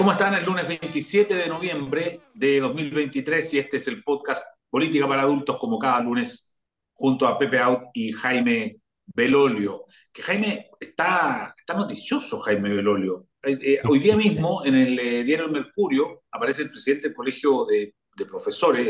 ¿Cómo 0.00 0.12
están? 0.12 0.32
El 0.32 0.46
lunes 0.46 0.66
27 0.66 1.34
de 1.34 1.46
noviembre 1.46 2.22
de 2.32 2.58
2023 2.58 3.52
y 3.52 3.58
este 3.58 3.76
es 3.76 3.86
el 3.86 4.02
podcast 4.02 4.46
Política 4.70 5.06
para 5.06 5.20
Adultos 5.20 5.58
como 5.58 5.78
cada 5.78 6.00
lunes 6.00 6.48
junto 6.94 7.26
a 7.26 7.38
Pepe 7.38 7.58
Out 7.58 7.82
y 7.92 8.10
Jaime 8.10 8.80
Belolio. 9.04 9.84
Que 10.10 10.22
Jaime 10.22 10.70
está, 10.80 11.54
está 11.54 11.74
noticioso, 11.74 12.40
Jaime 12.40 12.70
Belolio. 12.70 13.26
Eh, 13.42 13.58
eh, 13.62 13.80
hoy 13.86 13.98
día 13.98 14.16
mismo 14.16 14.64
en 14.64 14.74
el 14.74 14.98
eh, 14.98 15.22
diario 15.22 15.44
El 15.44 15.52
Mercurio 15.52 16.22
aparece 16.30 16.62
el 16.62 16.70
presidente 16.70 17.08
del 17.08 17.14
Colegio 17.14 17.66
de, 17.66 17.94
de 18.16 18.24
Profesores, 18.24 18.88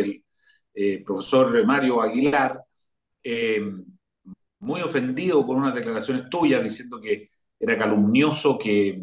el 0.73 1.03
profesor 1.03 1.67
Mario 1.67 2.01
Aguilar, 2.01 2.63
muy 4.61 4.81
ofendido 4.81 5.45
con 5.45 5.57
unas 5.57 5.75
declaraciones 5.75 6.31
tuyas 6.31 6.63
diciendo 6.63 7.01
que 7.01 7.31
era 7.59 7.77
calumnioso 7.77 8.57
que 8.57 9.03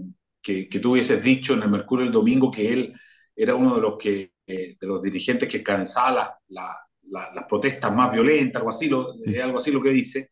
que, 0.70 0.80
tú 0.80 0.94
hubieses 0.94 1.22
dicho 1.22 1.54
en 1.54 1.64
el 1.64 1.70
Mercurio 1.70 2.06
el 2.06 2.12
domingo 2.12 2.50
que 2.50 2.72
él 2.72 2.94
era 3.36 3.56
uno 3.56 3.76
de 3.76 3.82
los, 3.82 3.98
que, 3.98 4.34
eh, 4.46 4.78
de 4.80 4.88
los 4.88 5.02
dirigentes 5.02 5.50
que 5.50 5.62
cansaba 5.62 6.40
las 6.48 7.46
protestas 7.48 7.94
más 7.94 8.14
violentas, 8.14 8.60
algo 8.60 8.70
así, 8.70 8.88
lo, 8.88 9.14
algo 9.44 9.58
así 9.58 9.72
lo 9.72 9.82
que 9.82 9.90
dice. 9.90 10.32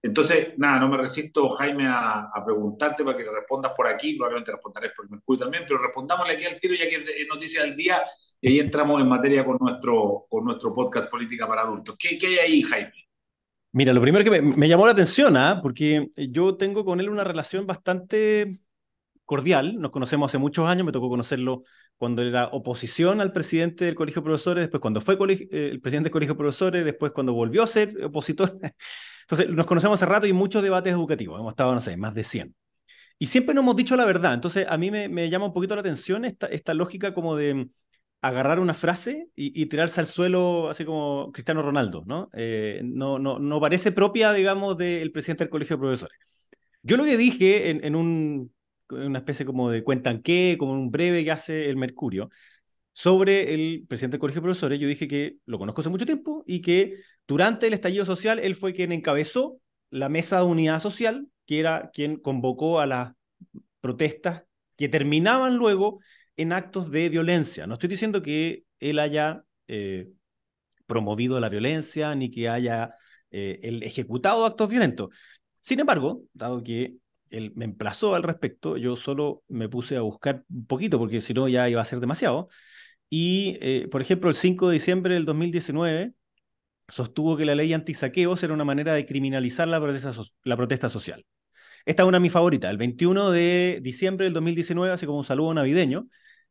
Entonces, 0.00 0.56
nada, 0.56 0.78
no 0.78 0.88
me 0.88 0.96
resisto, 0.96 1.50
Jaime, 1.50 1.86
a, 1.88 2.30
preguntarte 2.44 3.02
para 3.04 3.16
que 3.16 3.24
le 3.24 3.32
respondas 3.32 3.72
por 3.76 3.88
aquí, 3.88 4.14
probablemente 4.14 4.52
responderé 4.52 4.90
por 4.94 5.06
el 5.06 5.10
Mercurio 5.10 5.40
también, 5.40 5.64
pero 5.66 5.82
respondámosle 5.82 6.34
aquí 6.34 6.44
al 6.44 6.60
tiro 6.60 6.74
ya 6.74 6.88
que 6.88 6.96
es 6.96 7.28
noticia 7.28 7.62
del 7.64 7.76
día 7.76 8.02
y 8.40 8.48
ahí 8.48 8.60
entramos 8.60 9.00
en 9.00 9.08
materia 9.08 9.44
con 9.44 9.58
nuestro, 9.60 10.26
con 10.28 10.44
nuestro 10.44 10.72
podcast 10.72 11.10
Política 11.10 11.48
para 11.48 11.62
Adultos. 11.62 11.96
¿Qué, 11.98 12.16
qué 12.16 12.28
hay 12.28 12.38
ahí, 12.38 12.62
Jaime? 12.62 12.92
Mira, 13.72 13.92
lo 13.92 14.00
primero 14.00 14.24
que 14.24 14.40
me, 14.40 14.68
llamó 14.68 14.86
la 14.86 14.92
atención, 14.92 15.36
¿ah? 15.36 15.58
porque 15.60 16.10
yo 16.16 16.56
tengo 16.56 16.84
con 16.84 17.00
él 17.00 17.10
una 17.10 17.24
relación 17.24 17.66
bastante 17.66 18.60
cordial, 19.28 19.78
nos 19.78 19.90
conocemos 19.90 20.30
hace 20.30 20.38
muchos 20.38 20.66
años, 20.66 20.86
me 20.86 20.92
tocó 20.92 21.10
conocerlo 21.10 21.64
cuando 21.98 22.22
era 22.22 22.46
oposición 22.46 23.20
al 23.20 23.30
presidente 23.30 23.84
del 23.84 23.94
Colegio 23.94 24.22
de 24.22 24.24
Profesores, 24.24 24.62
después 24.62 24.80
cuando 24.80 25.02
fue 25.02 25.16
eh, 25.16 25.68
el 25.70 25.82
presidente 25.82 26.06
del 26.06 26.12
Colegio 26.12 26.32
de 26.32 26.38
Profesores, 26.38 26.82
después 26.82 27.12
cuando 27.12 27.34
volvió 27.34 27.62
a 27.62 27.66
ser 27.66 27.94
opositor. 28.06 28.58
Entonces, 29.22 29.50
nos 29.50 29.66
conocemos 29.66 29.96
hace 30.02 30.10
rato 30.10 30.26
y 30.26 30.32
muchos 30.32 30.62
debates 30.62 30.94
educativos, 30.94 31.38
hemos 31.38 31.52
estado, 31.52 31.74
no 31.74 31.80
sé, 31.80 31.98
más 31.98 32.14
de 32.14 32.24
100. 32.24 32.56
Y 33.18 33.26
siempre 33.26 33.54
nos 33.54 33.64
hemos 33.64 33.76
dicho 33.76 33.96
la 33.96 34.06
verdad, 34.06 34.32
entonces 34.32 34.66
a 34.66 34.78
mí 34.78 34.90
me, 34.90 35.28
llama 35.28 35.46
un 35.46 35.52
poquito 35.52 35.74
la 35.74 35.82
atención 35.82 36.24
esta, 36.24 36.46
esta 36.46 36.72
lógica 36.72 37.12
como 37.12 37.36
de 37.36 37.68
agarrar 38.22 38.60
una 38.60 38.72
frase 38.72 39.28
y, 39.36 39.66
tirarse 39.66 40.00
al 40.00 40.06
suelo 40.06 40.70
así 40.70 40.86
como 40.86 41.30
Cristiano 41.32 41.60
Ronaldo, 41.60 42.02
¿no? 42.06 42.30
Eh, 42.32 42.80
no, 42.82 43.18
no, 43.18 43.38
no 43.38 43.60
parece 43.60 43.92
propia, 43.92 44.32
digamos, 44.32 44.78
del 44.78 45.12
presidente 45.12 45.44
del 45.44 45.50
Colegio 45.50 45.76
de 45.76 45.80
Profesores. 45.80 46.18
Yo 46.82 46.96
lo 46.96 47.04
que 47.04 47.18
dije 47.18 47.68
en, 47.70 47.84
en 47.84 47.94
un 47.94 48.52
una 48.90 49.18
especie 49.18 49.46
como 49.46 49.70
de 49.70 49.84
cuentan 49.84 50.22
qué, 50.22 50.56
como 50.58 50.72
un 50.72 50.90
breve 50.90 51.24
que 51.24 51.30
hace 51.30 51.68
el 51.68 51.76
Mercurio, 51.76 52.30
sobre 52.92 53.54
el 53.54 53.86
presidente 53.88 54.16
del 54.16 54.20
Colegio 54.20 54.40
de 54.40 54.46
Profesores. 54.46 54.80
Yo 54.80 54.88
dije 54.88 55.08
que 55.08 55.36
lo 55.46 55.58
conozco 55.58 55.80
hace 55.82 55.90
mucho 55.90 56.06
tiempo 56.06 56.44
y 56.46 56.60
que 56.62 56.96
durante 57.26 57.66
el 57.66 57.72
estallido 57.72 58.04
social 58.04 58.38
él 58.38 58.54
fue 58.54 58.72
quien 58.72 58.92
encabezó 58.92 59.60
la 59.90 60.08
mesa 60.08 60.38
de 60.38 60.44
unidad 60.44 60.80
social, 60.80 61.28
que 61.46 61.60
era 61.60 61.90
quien 61.92 62.16
convocó 62.16 62.80
a 62.80 62.86
las 62.86 63.12
protestas 63.80 64.44
que 64.76 64.88
terminaban 64.88 65.56
luego 65.56 66.00
en 66.36 66.52
actos 66.52 66.90
de 66.90 67.08
violencia. 67.08 67.66
No 67.66 67.74
estoy 67.74 67.88
diciendo 67.88 68.22
que 68.22 68.64
él 68.80 68.98
haya 68.98 69.44
eh, 69.66 70.08
promovido 70.86 71.38
la 71.40 71.48
violencia 71.48 72.14
ni 72.14 72.30
que 72.30 72.48
haya 72.48 72.94
eh, 73.30 73.60
ejecutado 73.82 74.44
actos 74.44 74.70
violentos. 74.70 75.10
Sin 75.60 75.80
embargo, 75.80 76.22
dado 76.32 76.62
que 76.62 76.94
él 77.30 77.52
me 77.54 77.64
emplazó 77.64 78.14
al 78.14 78.22
respecto, 78.22 78.76
yo 78.76 78.96
solo 78.96 79.42
me 79.48 79.68
puse 79.68 79.96
a 79.96 80.00
buscar 80.02 80.44
un 80.50 80.66
poquito 80.66 80.98
porque 80.98 81.20
si 81.20 81.34
no 81.34 81.48
ya 81.48 81.68
iba 81.68 81.80
a 81.80 81.84
ser 81.84 82.00
demasiado. 82.00 82.48
Y, 83.10 83.58
eh, 83.60 83.88
por 83.90 84.02
ejemplo, 84.02 84.30
el 84.30 84.36
5 84.36 84.68
de 84.68 84.74
diciembre 84.74 85.14
del 85.14 85.24
2019 85.24 86.12
sostuvo 86.88 87.36
que 87.36 87.44
la 87.44 87.54
ley 87.54 87.72
antisaqueos 87.72 88.42
era 88.42 88.54
una 88.54 88.64
manera 88.64 88.94
de 88.94 89.06
criminalizar 89.06 89.68
la 89.68 89.80
protesta, 89.80 90.88
social. 90.88 91.26
Esta 91.84 92.02
es 92.02 92.08
una 92.08 92.18
de 92.18 92.22
mis 92.22 92.32
favoritas. 92.32 92.70
El 92.70 92.78
21 92.78 93.30
de 93.30 93.80
diciembre 93.82 94.24
del 94.24 94.34
2019, 94.34 94.92
así 94.92 95.06
como 95.06 95.18
un 95.18 95.24
saludo 95.24 95.54
navideño, 95.54 96.08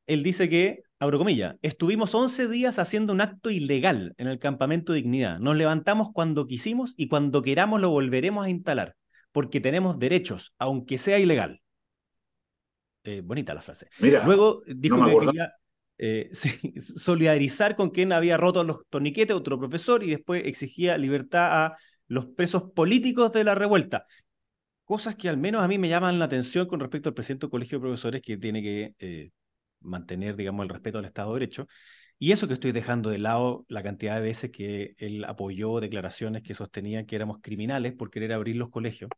él 0.08 0.24
dice 0.24 0.50
que, 0.50 0.84
abro 1.00 1.18
comillas, 1.20 1.56
estuvimos 1.62 2.16
11 2.16 2.48
días 2.48 2.80
haciendo 2.80 3.14
un 3.14 3.22
acto 3.22 3.52
ilegal 3.52 4.14
en 4.18 4.28
el 4.28 4.40
campamento 4.40 4.94
Dignidad. 4.94 5.40
Nos 5.40 5.56
levantamos 5.56 6.10
cuando 6.14 6.48
quisimos 6.48 6.94
y 6.98 7.08
cuando 7.08 7.42
queramos 7.42 7.82
lo 7.82 7.90
volveremos 7.90 8.46
a 8.46 8.50
instalar 8.50 8.96
porque 9.38 9.62
tenemos 9.62 10.00
derechos, 10.00 10.56
aunque 10.58 10.98
sea 10.98 11.20
ilegal. 11.20 11.62
Eh, 13.03 13.22
bonita 13.24 13.53
la 13.53 13.62
frase. 13.62 13.88
Luego 14.00 14.64
dijo 14.66 15.06
que 15.06 15.28
quería 15.28 15.53
eh, 16.00 16.31
solidarizar 16.81 17.75
con 17.75 17.92
quien 17.92 18.14
había 18.14 18.36
roto 18.38 18.64
los 18.64 18.88
torniquetes, 18.90 19.36
otro 19.36 19.59
profesor, 19.59 20.03
y 20.03 20.09
después 20.09 20.42
exigía 20.44 20.98
libertad 20.98 21.66
a 21.66 21.78
los 22.08 22.25
presos 22.25 22.72
políticos 22.74 23.31
de 23.31 23.44
la 23.44 23.53
revuelta. 23.53 24.08
Cosas 24.86 25.16
que 25.16 25.30
al 25.30 25.38
menos 25.38 25.62
a 25.62 25.68
mí 25.68 25.78
me 25.78 25.88
llaman 25.88 26.18
la 26.18 26.25
atención 26.25 26.66
con 26.66 26.80
respecto 26.80 27.09
al 27.09 27.14
presidente 27.14 27.46
del 27.46 27.52
Colegio 27.52 27.78
de 27.78 27.81
Profesores, 27.84 28.24
que 28.24 28.38
tiene 28.38 28.64
que 28.64 28.96
eh, 28.98 29.30
mantener, 29.81 30.36
digamos, 30.36 30.64
el 30.64 30.69
respeto 30.69 30.98
al 30.98 31.06
Estado 31.06 31.31
de 31.36 31.42
Derecho. 31.42 31.68
Y 32.18 32.31
eso 32.31 32.48
que 32.48 32.56
estoy 32.56 32.72
dejando 32.72 33.12
de 33.12 33.19
lado 33.19 33.68
la 33.69 33.84
cantidad 33.84 34.16
de 34.16 34.22
veces 34.22 34.50
que 34.50 34.96
él 34.98 35.24
apoyó 35.25 35.80
declaraciones 35.80 36.42
que 36.42 36.56
sostenían 36.56 37.06
que 37.06 37.16
éramos 37.16 37.38
criminales 37.40 37.94
por 37.94 38.09
querer 38.09 38.34
abrir 38.34 38.56
los 38.56 38.72
colegios 38.72 39.12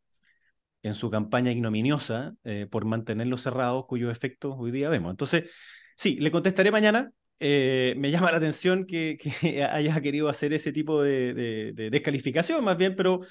en 0.84 0.94
su 0.96 1.10
campaña 1.10 1.52
ignominiosa 1.52 2.34
eh, 2.44 2.68
por 2.70 2.86
mantenerlos 2.86 3.42
cerrados, 3.42 3.86
cuyos 3.88 4.12
efectos 4.12 4.56
hoy 4.58 4.72
día 4.72 4.90
vemos. 4.90 5.12
Entonces, 5.12 5.50
sí, 5.96 6.16
le 6.20 6.32
contestaré 6.32 6.72
mañana. 6.72 7.12
Eh, 7.40 7.94
me 7.98 8.12
llama 8.12 8.32
la 8.32 8.38
atención 8.38 8.86
que, 8.86 9.18
que, 9.42 9.64
haya 9.64 10.02
querido 10.02 10.30
hacer 10.30 10.54
ese 10.54 10.72
tipo 10.72 11.02
de, 11.02 11.74
descalificación, 11.92 12.64
más 12.64 12.78
bien, 12.78 12.96
pero 12.96 13.22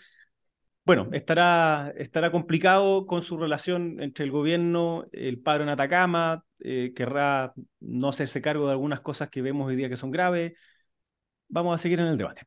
bueno, 0.84 1.08
estará, 1.12 1.92
estará 1.98 2.30
complicado 2.32 3.06
con 3.06 3.22
su 3.22 3.36
relación 3.36 4.00
entre 4.00 4.24
el 4.24 4.30
gobierno, 4.30 5.06
el 5.12 5.38
paro 5.38 5.62
en 5.62 5.68
Atacama, 5.68 6.44
eh, 6.60 6.92
querrá 6.96 7.52
no 7.80 8.08
hacerse 8.08 8.40
cargo 8.40 8.66
de 8.66 8.72
algunas 8.72 9.00
cosas 9.00 9.28
que 9.28 9.42
vemos 9.42 9.68
hoy 9.68 9.76
día 9.76 9.90
que 9.90 9.96
son 9.96 10.10
graves. 10.10 10.54
Vamos 11.48 11.74
a 11.74 11.82
seguir 11.82 12.00
en 12.00 12.06
el 12.06 12.18
debate. 12.18 12.42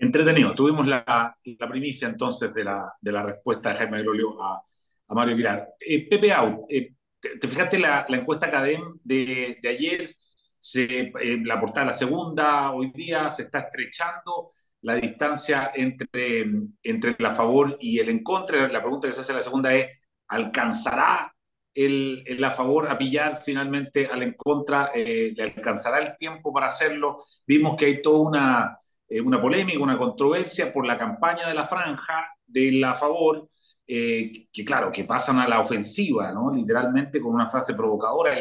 Entretenido. 0.00 0.54
Tuvimos 0.54 0.86
la, 0.86 1.34
primicia 1.68 2.08
entonces 2.08 2.54
de 2.54 2.64
la, 2.64 2.90
de 2.98 3.12
la, 3.12 3.22
respuesta 3.22 3.68
de 3.68 3.74
Jaime 3.74 4.02
Grolio 4.02 4.42
a, 4.42 4.64
Mario 5.08 5.34
Aguilar. 5.34 5.68
Eh, 5.78 6.08
Pepe 6.08 6.32
Out, 6.32 6.60
eh, 6.70 6.94
te, 7.20 7.46
fijaste 7.46 7.78
la, 7.78 8.06
la 8.08 8.16
encuesta 8.16 8.50
CADEM 8.50 8.98
de, 9.04 9.58
de 9.60 9.68
ayer? 9.68 10.10
Se, 10.58 11.12
eh, 11.20 11.42
la 11.44 11.60
portada 11.60 11.88
la 11.88 11.92
segunda, 11.92 12.72
hoy 12.72 12.92
día 12.94 13.28
se 13.28 13.42
está 13.42 13.60
estrechando 13.60 14.52
la 14.82 14.94
distancia 14.94 15.70
entre, 15.74 16.46
entre 16.82 17.16
el 17.18 17.26
favor 17.32 17.76
y 17.78 17.98
el 17.98 18.08
en 18.08 18.22
contra. 18.22 18.68
La 18.68 18.80
pregunta 18.80 19.06
que 19.06 19.12
se 19.12 19.20
hace 19.20 19.34
la 19.34 19.40
segunda 19.42 19.74
es, 19.74 19.86
¿alcanzará 20.28 21.34
el, 21.74 22.24
el 22.26 22.42
a 22.42 22.50
favor 22.50 22.88
a 22.88 22.96
pillar 22.96 23.36
finalmente 23.36 24.06
al 24.06 24.22
en 24.22 24.32
contra? 24.32 24.90
¿Le 24.94 25.42
alcanzará 25.42 25.98
el 25.98 26.16
tiempo 26.16 26.54
para 26.54 26.66
hacerlo? 26.66 27.18
Vimos 27.46 27.76
que 27.76 27.84
hay 27.84 28.00
toda 28.00 28.20
una 28.20 28.76
eh, 29.10 29.20
una 29.20 29.40
polémica, 29.40 29.80
una 29.80 29.98
controversia 29.98 30.72
por 30.72 30.86
la 30.86 30.96
campaña 30.96 31.48
de 31.48 31.54
la 31.54 31.64
franja 31.64 32.28
de 32.46 32.72
la 32.72 32.94
favor, 32.94 33.50
eh, 33.86 34.46
que 34.52 34.64
claro, 34.64 34.92
que 34.92 35.04
pasan 35.04 35.38
a 35.38 35.48
la 35.48 35.60
ofensiva, 35.60 36.32
¿no? 36.32 36.54
Literalmente 36.54 37.20
con 37.20 37.34
una 37.34 37.48
frase 37.48 37.74
provocadora 37.74 38.38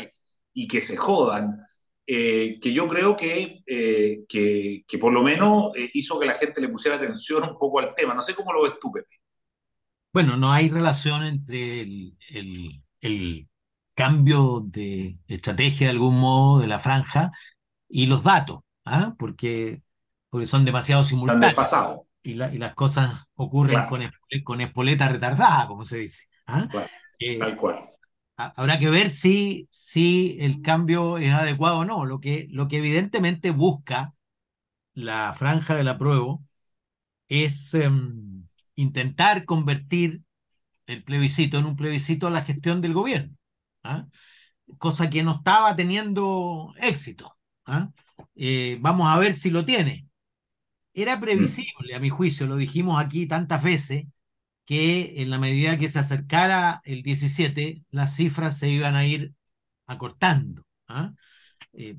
y, 0.54 0.68
que 0.68 0.80
se 0.82 0.96
jodan, 0.96 1.66
eh, 2.06 2.60
que 2.62 2.72
yo 2.72 2.88
creo 2.88 3.16
que, 3.16 3.64
que, 3.66 4.84
que, 4.88 4.98
por 5.00 5.14
lo 5.14 5.24
menos 5.24 5.72
hizo 5.94 6.20
que 6.20 6.26
la 6.28 6.36
gente 6.36 6.62
le 6.62 6.70
pusiera 6.70 6.98
atención 6.98 7.44
un 7.44 7.58
poco 7.58 7.80
al 7.80 7.96
tema. 7.96 8.14
No 8.14 8.22
sé 8.22 8.36
cómo 8.36 8.54
lo 8.54 8.64
ves 8.64 8.74
tú, 8.80 8.92
Pepe. 8.92 9.16
Bueno, 10.14 10.38
no 10.38 10.52
hay 10.52 10.70
relación 10.70 11.24
entre 11.24 11.82
el, 11.82 12.18
el, 12.30 12.70
el 13.02 13.50
cambio 13.96 14.62
de 14.66 15.20
estrategia 15.28 15.88
de 15.88 15.92
algún 15.92 16.20
modo 16.20 16.62
de 16.62 16.68
la 16.68 16.80
franja 16.80 17.30
y 17.88 18.06
los 18.06 18.24
datos, 18.24 18.60
¿ah? 18.86 19.16
porque 19.18 19.82
porque 20.30 20.48
son 20.48 20.66
demasiado 20.66 21.04
simultáneos. 21.04 21.56
Y, 22.22 22.32
y, 22.32 22.36
las 22.36 22.74
cosas 22.74 23.28
ocurren 23.36 23.86
con, 23.88 24.02
con, 24.44 24.62
espoleta 24.62 25.08
retardada, 25.08 25.68
como 25.68 25.86
se 25.86 25.98
dice. 26.00 26.26
¿ah? 26.48 26.68
Eh, 27.20 27.40
tal 27.40 27.56
cual. 27.56 27.90
Habrá 28.36 28.80
que 28.80 28.90
ver 28.90 29.10
si, 29.10 29.68
si 29.70 30.38
el 30.40 30.62
cambio 30.62 31.18
es 31.18 31.34
adecuado 31.34 31.80
o 31.80 31.86
no. 31.86 32.06
Lo 32.06 32.20
que, 32.20 32.48
lo 32.52 32.68
que 32.68 32.78
evidentemente 32.78 33.52
busca 33.52 34.14
la 34.94 35.34
franja 35.34 35.76
del 35.76 35.90
apruebo 35.90 36.44
es 37.28 37.74
em, 37.74 38.48
intentar 38.76 39.46
convertir 39.46 40.24
el 40.88 41.04
plebiscito 41.04 41.58
en 41.60 41.66
un 41.66 41.76
plebiscito 41.76 42.28
a 42.28 42.32
la 42.32 42.42
gestión 42.42 42.82
del 42.82 42.94
gobierno, 42.94 43.36
¿ah? 43.84 44.08
cosa 44.78 45.10
que 45.10 45.24
no 45.24 45.36
estaba 45.38 45.76
teniendo 45.76 46.74
éxito. 46.78 47.38
¿ah? 47.66 47.92
Eh, 48.36 48.78
vamos 48.82 49.08
a 49.08 49.20
ver 49.20 49.36
si 49.36 49.52
lo 49.52 49.66
tiene. 49.66 50.09
Era 50.94 51.18
mm. 51.18 51.22
previsible, 51.22 51.96
a 51.96 52.00
mi 52.00 52.10
juicio, 52.10 52.48
lo 52.48 52.56
dijimos 52.56 53.00
aquí 53.00 53.28
tantas 53.28 53.64
veces, 53.64 54.06
que 54.66 55.22
en 55.22 55.32
la 55.32 55.40
medida 55.40 55.80
que 55.80 55.90
se 55.90 56.00
acercara 56.00 56.82
el 56.86 57.02
17, 57.04 57.84
las 57.92 58.16
cifras 58.16 58.60
se 58.60 58.70
iban 58.70 58.96
a 58.96 59.06
ir 59.06 59.34
acortando. 59.88 60.64
¿ah? 60.88 61.14
Eh, 61.74 61.98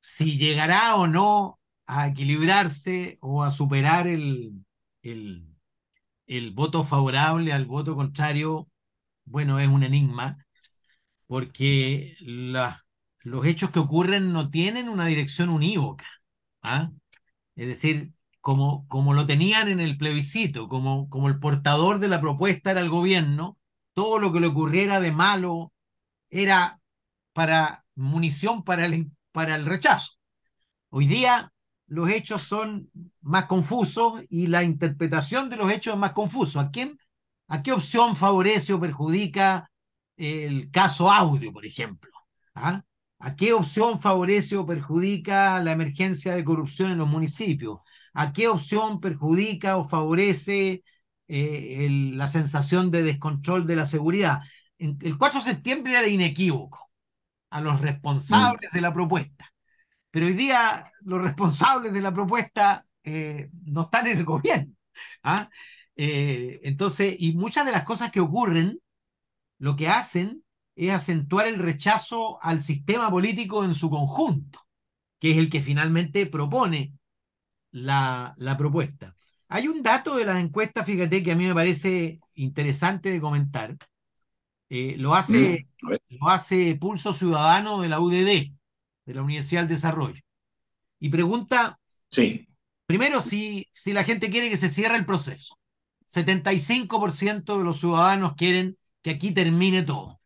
si 0.00 0.36
llegará 0.38 0.96
o 0.96 1.06
no 1.06 1.60
a 1.86 2.08
equilibrarse 2.08 3.18
o 3.20 3.42
a 3.44 3.50
superar 3.50 4.06
el, 4.06 4.64
el, 5.02 5.46
el 6.26 6.50
voto 6.52 6.84
favorable 6.84 7.52
al 7.52 7.66
voto 7.66 7.96
contrario, 7.96 8.68
bueno, 9.24 9.58
es 9.60 9.68
un 9.68 9.82
enigma, 9.84 10.46
porque 11.26 12.16
la, 12.20 12.84
los 13.20 13.46
hechos 13.46 13.70
que 13.70 13.78
ocurren 13.80 14.32
no 14.32 14.50
tienen 14.50 14.88
una 14.88 15.06
dirección 15.06 15.48
unívoca. 15.48 16.06
¿ah? 16.62 16.90
Es 17.56 17.66
decir, 17.68 18.13
como, 18.44 18.86
como 18.88 19.14
lo 19.14 19.26
tenían 19.26 19.68
en 19.68 19.80
el 19.80 19.96
plebiscito, 19.96 20.68
como, 20.68 21.08
como 21.08 21.28
el 21.28 21.38
portador 21.38 21.98
de 21.98 22.08
la 22.08 22.20
propuesta 22.20 22.72
era 22.72 22.80
el 22.80 22.90
gobierno, 22.90 23.56
todo 23.94 24.18
lo 24.18 24.34
que 24.34 24.40
le 24.40 24.48
ocurriera 24.48 25.00
de 25.00 25.12
malo 25.12 25.72
era 26.28 26.78
para 27.32 27.86
munición 27.94 28.62
para 28.62 28.84
el, 28.84 29.10
para 29.32 29.54
el 29.54 29.64
rechazo. 29.64 30.18
Hoy 30.90 31.06
día 31.06 31.54
los 31.86 32.10
hechos 32.10 32.42
son 32.42 32.90
más 33.22 33.46
confusos 33.46 34.22
y 34.28 34.48
la 34.48 34.62
interpretación 34.62 35.48
de 35.48 35.56
los 35.56 35.70
hechos 35.70 35.94
es 35.94 36.00
más 36.00 36.12
confuso. 36.12 36.60
¿A 36.60 36.70
a 37.48 37.62
qué 37.62 37.72
opción 37.72 38.14
favorece 38.14 38.74
o 38.74 38.80
perjudica 38.80 39.70
el 40.18 40.70
caso 40.70 41.10
audio, 41.10 41.50
por 41.50 41.64
ejemplo? 41.64 42.10
¿Ah? 42.54 42.82
¿A 43.20 43.36
qué 43.36 43.54
opción 43.54 44.02
favorece 44.02 44.54
o 44.58 44.66
perjudica 44.66 45.62
la 45.62 45.72
emergencia 45.72 46.34
de 46.34 46.44
corrupción 46.44 46.90
en 46.90 46.98
los 46.98 47.08
municipios? 47.08 47.78
¿A 48.14 48.32
qué 48.32 48.48
opción 48.48 49.00
perjudica 49.00 49.76
o 49.76 49.84
favorece 49.84 50.82
eh, 51.28 51.88
la 52.12 52.28
sensación 52.28 52.90
de 52.90 53.02
descontrol 53.02 53.66
de 53.66 53.76
la 53.76 53.86
seguridad? 53.86 54.40
el 54.78 55.16
4 55.16 55.38
de 55.38 55.44
septiembre 55.44 55.92
era 55.92 56.06
inequívoco 56.06 56.90
a 57.50 57.60
los 57.60 57.80
responsables 57.80 58.70
mm. 58.72 58.74
de 58.74 58.80
la 58.80 58.92
propuesta. 58.92 59.52
Pero 60.10 60.26
hoy 60.26 60.34
día 60.34 60.92
los 61.02 61.22
responsables 61.22 61.92
de 61.92 62.00
la 62.00 62.12
propuesta 62.12 62.86
eh, 63.02 63.50
no 63.64 63.82
están 63.82 64.06
en 64.06 64.18
el 64.18 64.24
gobierno. 64.24 64.74
¿ah? 65.22 65.48
Eh, 65.96 66.60
entonces, 66.64 67.16
y 67.18 67.34
muchas 67.34 67.64
de 67.66 67.72
las 67.72 67.84
cosas 67.84 68.10
que 68.10 68.20
ocurren, 68.20 68.78
lo 69.58 69.76
que 69.76 69.88
hacen 69.88 70.44
es 70.76 70.92
acentuar 70.92 71.46
el 71.46 71.58
rechazo 71.58 72.42
al 72.42 72.62
sistema 72.62 73.10
político 73.10 73.64
en 73.64 73.74
su 73.74 73.90
conjunto, 73.90 74.60
que 75.20 75.32
es 75.32 75.38
el 75.38 75.50
que 75.50 75.62
finalmente 75.62 76.26
propone 76.26 76.92
la, 77.74 78.34
la 78.36 78.56
propuesta. 78.56 79.16
Hay 79.48 79.68
un 79.68 79.82
dato 79.82 80.16
de 80.16 80.24
las 80.24 80.38
encuestas, 80.38 80.86
fíjate, 80.86 81.22
que 81.22 81.32
a 81.32 81.36
mí 81.36 81.44
me 81.44 81.54
parece 81.54 82.20
interesante 82.34 83.10
de 83.10 83.20
comentar. 83.20 83.76
Eh, 84.70 84.94
lo, 84.96 85.14
hace, 85.14 85.66
mm, 85.82 85.92
lo 86.20 86.28
hace 86.28 86.76
Pulso 86.76 87.14
Ciudadano 87.14 87.82
de 87.82 87.88
la 87.88 88.00
UDD, 88.00 88.52
de 89.04 89.14
la 89.14 89.22
Universidad 89.22 89.62
del 89.62 89.70
Desarrollo. 89.70 90.20
Y 91.00 91.08
pregunta, 91.08 91.78
sí. 92.08 92.48
primero, 92.86 93.20
si, 93.20 93.68
si 93.72 93.92
la 93.92 94.04
gente 94.04 94.30
quiere 94.30 94.50
que 94.50 94.56
se 94.56 94.70
cierre 94.70 94.96
el 94.96 95.04
proceso. 95.04 95.58
75% 96.06 97.58
de 97.58 97.64
los 97.64 97.80
ciudadanos 97.80 98.34
quieren 98.36 98.78
que 99.02 99.10
aquí 99.10 99.32
termine 99.32 99.82
todo. 99.82 100.20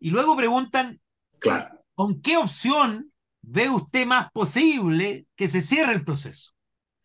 Y 0.00 0.10
luego 0.10 0.34
preguntan, 0.34 0.98
claro. 1.38 1.84
¿con 1.94 2.22
qué 2.22 2.38
opción 2.38 3.12
ve 3.50 3.70
usted 3.70 4.06
más 4.06 4.30
posible 4.32 5.26
que 5.36 5.48
se 5.48 5.60
cierre 5.60 5.92
el 5.92 6.04
proceso? 6.04 6.52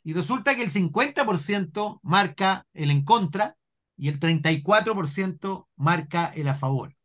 Y 0.03 0.13
resulta 0.13 0.55
que 0.55 0.63
el 0.63 0.71
50% 0.71 1.99
marca 2.03 2.65
el 2.73 2.91
en 2.91 3.03
contra 3.03 3.55
y 3.95 4.09
el 4.09 4.19
34% 4.19 5.67
marca 5.75 6.31
el 6.35 6.47
a 6.47 6.55
favor. 6.55 6.95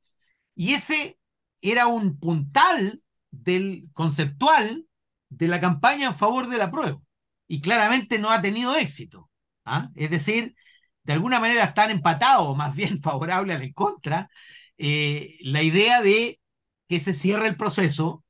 Y 0.55 0.75
ese 0.75 1.19
era 1.61 1.87
un 1.87 2.19
puntal 2.19 3.03
del 3.31 3.89
conceptual 3.93 4.87
de 5.29 5.49
la 5.49 5.61
campaña 5.61 6.09
en 6.09 6.15
favor 6.15 6.49
de 6.49 6.59
la 6.59 6.71
prueba. 6.71 6.99
Y 7.47 7.61
claramente 7.61 8.19
no 8.19 8.31
ha 8.31 8.43
tenido 8.43 8.75
éxito. 8.75 9.31
¿ah? 9.65 9.91
Es 9.95 10.11
decir, 10.11 10.57
de 11.05 11.13
alguna 11.13 11.41
manera 11.41 11.65
están 11.65 11.91
empatados, 11.91 12.57
más 12.57 12.75
bien 12.75 13.01
favorable 13.03 13.55
al 13.55 13.63
en 13.63 13.73
contra, 13.73 14.29
eh, 14.77 15.37
la 15.43 15.63
idea 15.63 16.03
de 16.03 16.41
que 16.89 17.01
se 17.01 17.13
cierre 17.13 17.47
el 17.47 17.57
proceso 17.57 18.25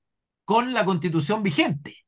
con 0.48 0.72
la 0.72 0.86
constitución 0.86 1.42
vigente. 1.42 2.06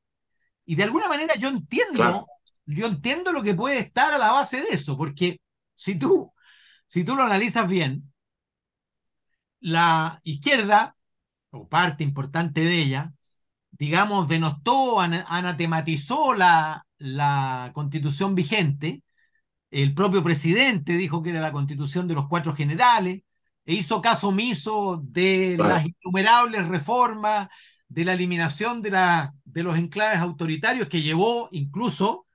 Y 0.65 0.75
de 0.75 0.85
alguna 0.85 1.09
manera 1.09 1.35
yo 1.35 1.51
entiendo, 1.51 2.27
yo 2.65 2.87
entiendo 2.87 3.33
lo 3.33 3.43
que 3.43 3.53
puede 3.53 3.77
estar 3.77 4.15
a 4.15 4.19
la 4.19 4.33
base 4.33 4.63
de 4.63 4.69
eso, 4.71 4.97
porque 4.97 5.43
si 5.75 5.97
tú, 5.97 6.33
si 6.87 7.05
tú 7.05 7.17
lo 7.17 7.25
analizas 7.25 7.69
bien, 7.69 8.11
la 9.61 10.21
izquierda, 10.25 10.97
o 11.51 11.69
parte 11.69 12.03
importante 12.03 12.63
de 12.63 12.81
ella, 12.81 13.13
digamos, 13.73 14.27
denostó, 14.27 15.01
anatematizó 15.01 16.33
la, 16.33 16.87
la 16.97 17.73
constitución 17.75 18.35
vigente, 18.35 19.03
el 19.71 19.93
propio 19.93 20.25
presidente 20.25 20.95
dijo 20.95 21.23
que 21.23 21.29
era 21.29 21.41
la 21.41 21.53
constitución 21.53 22.09
de 22.09 22.15
los 22.15 22.27
cuatro 22.27 22.55
generales, 22.55 23.21
e 23.67 23.75
hizo 23.75 24.01
caso 24.01 24.29
omiso 24.29 24.99
de 25.05 25.59
las 25.59 25.85
innumerables 25.85 26.67
reformas, 26.69 27.49
de 27.91 28.05
la 28.05 28.15
eliminación 28.15 28.83
de, 28.83 28.93
la, 28.93 29.35
de 29.45 29.63
los 29.65 29.77
enclaves 29.77 30.21
autoritarios 30.21 30.89
que 30.89 31.03
llevó 31.03 31.49
incluso 31.53 32.27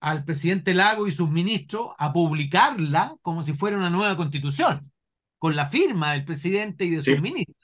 al 0.00 0.24
presidente 0.24 0.74
Lago 0.74 1.06
y 1.06 1.12
sus 1.12 1.30
ministros 1.30 1.92
a 1.98 2.12
publicarla 2.12 3.16
como 3.22 3.42
si 3.42 3.52
fuera 3.52 3.76
una 3.76 3.90
nueva 3.90 4.16
constitución, 4.16 4.80
con 5.38 5.56
la 5.56 5.66
firma 5.66 6.12
del 6.12 6.24
presidente 6.24 6.84
y 6.84 6.90
de 6.90 7.02
sus 7.02 7.20
ministros. 7.22 7.56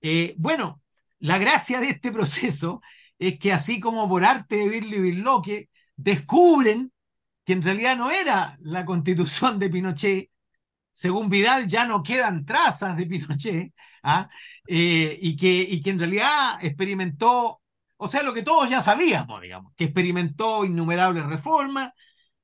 Eh, 0.00 0.34
bueno, 0.38 0.82
la 1.18 1.38
gracia 1.38 1.80
de 1.80 1.90
este 1.90 2.12
proceso 2.12 2.80
es 3.18 3.38
que 3.38 3.52
así 3.52 3.78
como 3.78 4.08
por 4.08 4.24
arte 4.24 4.56
de 4.56 4.68
Birli 4.68 5.00
Birloque, 5.00 5.68
descubren 5.96 6.92
que 7.44 7.52
en 7.52 7.62
realidad 7.62 7.96
no 7.96 8.10
era 8.10 8.56
la 8.60 8.84
constitución 8.84 9.58
de 9.58 9.68
Pinochet, 9.68 10.30
según 10.98 11.30
Vidal 11.30 11.68
ya 11.68 11.86
no 11.86 12.02
quedan 12.02 12.44
trazas 12.44 12.96
de 12.96 13.06
Pinochet, 13.06 13.72
¿ah? 14.02 14.28
Eh, 14.66 15.16
y, 15.22 15.36
que, 15.36 15.62
y 15.62 15.88
en 15.88 15.96
realidad 15.96 16.58
experimentó, 16.60 17.62
o 17.98 18.08
sea, 18.08 18.24
lo 18.24 18.34
que 18.34 18.42
todos 18.42 18.68
ya 18.68 18.82
sabíamos, 18.82 19.40
digamos, 19.40 19.72
que 19.76 19.84
experimentó 19.84 20.64
innumerables 20.64 21.24
reformas, 21.24 21.92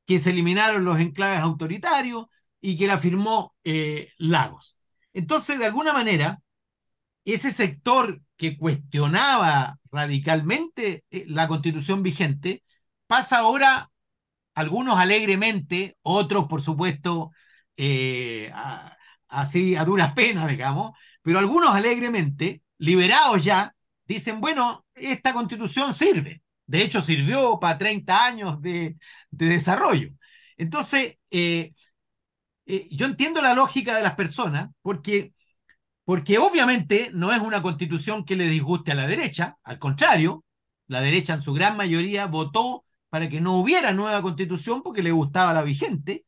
que 0.06 0.20
se 0.20 0.30
eliminaron 0.30 0.84
los 0.84 1.00
enclaves 1.00 1.40
autoritarios 1.40 2.26
y 2.60 2.76
que 2.76 2.86
la 2.86 2.96
firmó 2.96 3.56
eh, 3.64 4.10
Lagos. 4.18 4.76
Entonces, 5.12 5.58
de 5.58 5.66
alguna 5.66 5.92
manera, 5.92 6.40
ese 7.24 7.50
sector 7.50 8.22
que 8.36 8.56
cuestionaba 8.56 9.78
radicalmente 9.90 11.04
eh, 11.10 11.24
la 11.26 11.48
constitución 11.48 12.04
vigente, 12.04 12.62
pasa 13.08 13.38
ahora, 13.38 13.90
algunos 14.54 15.00
alegremente, 15.00 15.96
otros, 16.02 16.46
por 16.46 16.62
supuesto, 16.62 17.32
eh, 17.76 18.52
así 19.28 19.76
a 19.76 19.84
duras 19.84 20.12
penas, 20.14 20.48
digamos, 20.48 20.96
pero 21.22 21.38
algunos 21.38 21.74
alegremente, 21.74 22.62
liberados 22.78 23.44
ya, 23.44 23.74
dicen, 24.06 24.40
bueno, 24.40 24.86
esta 24.94 25.32
constitución 25.32 25.94
sirve. 25.94 26.42
De 26.66 26.82
hecho, 26.82 27.02
sirvió 27.02 27.58
para 27.60 27.78
30 27.78 28.24
años 28.26 28.60
de, 28.62 28.96
desarrollo. 29.30 30.10
Entonces, 30.56 31.18
eh, 31.30 31.72
eh, 32.66 32.88
yo 32.90 33.06
entiendo 33.06 33.42
la 33.42 33.54
lógica 33.54 33.96
de 33.96 34.02
las 34.02 34.14
personas, 34.14 34.70
porque, 34.82 35.34
porque 36.04 36.38
obviamente 36.38 37.10
no 37.12 37.32
es 37.32 37.40
una 37.40 37.62
constitución 37.62 38.24
que 38.24 38.36
le 38.36 38.48
disguste 38.48 38.92
a 38.92 38.94
la 38.94 39.06
derecha, 39.06 39.58
al 39.64 39.78
contrario, 39.78 40.44
la 40.86 41.00
derecha 41.00 41.34
en 41.34 41.42
su 41.42 41.52
gran 41.54 41.76
mayoría 41.76 42.26
votó 42.26 42.84
para 43.08 43.28
que 43.28 43.40
no 43.40 43.58
hubiera 43.58 43.92
nueva 43.92 44.22
constitución 44.22 44.82
porque 44.82 45.02
le 45.02 45.12
gustaba 45.12 45.52
la 45.54 45.62
vigente, 45.62 46.24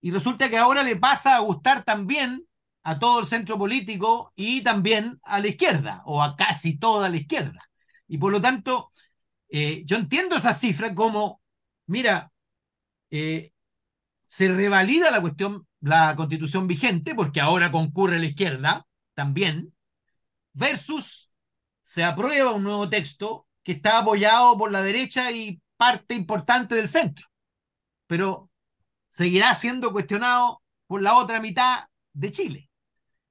y 0.00 0.10
resulta 0.10 0.48
que 0.48 0.58
ahora 0.58 0.82
le 0.82 0.96
pasa 0.96 1.36
a 1.36 1.40
gustar 1.40 1.84
también 1.84 2.44
a 2.82 2.98
todo 2.98 3.20
el 3.20 3.26
centro 3.26 3.58
político 3.58 4.32
y 4.36 4.62
también 4.62 5.18
a 5.24 5.40
la 5.40 5.48
izquierda, 5.48 6.02
o 6.06 6.22
a 6.22 6.36
casi 6.36 6.78
toda 6.78 7.08
la 7.08 7.16
izquierda. 7.16 7.60
Y 8.06 8.18
por 8.18 8.32
lo 8.32 8.40
tanto, 8.40 8.92
eh, 9.50 9.82
yo 9.84 9.96
entiendo 9.96 10.36
esa 10.36 10.54
cifra 10.54 10.94
como, 10.94 11.40
mira, 11.86 12.32
eh, 13.10 13.52
se 14.26 14.48
revalida 14.48 15.10
la 15.10 15.20
cuestión, 15.20 15.66
la 15.80 16.14
constitución 16.16 16.66
vigente, 16.66 17.14
porque 17.14 17.40
ahora 17.40 17.70
concurre 17.70 18.18
la 18.18 18.26
izquierda 18.26 18.86
también, 19.14 19.74
versus 20.52 21.30
se 21.82 22.04
aprueba 22.04 22.52
un 22.52 22.64
nuevo 22.64 22.88
texto 22.88 23.46
que 23.62 23.72
está 23.72 23.98
apoyado 23.98 24.56
por 24.58 24.70
la 24.70 24.82
derecha 24.82 25.30
y 25.32 25.60
parte 25.76 26.14
importante 26.14 26.74
del 26.74 26.88
centro. 26.88 27.26
Pero 28.06 28.47
seguirá 29.08 29.54
siendo 29.54 29.92
cuestionado 29.92 30.62
por 30.86 31.02
la 31.02 31.16
otra 31.16 31.40
mitad 31.40 31.86
de 32.12 32.32
Chile. 32.32 32.70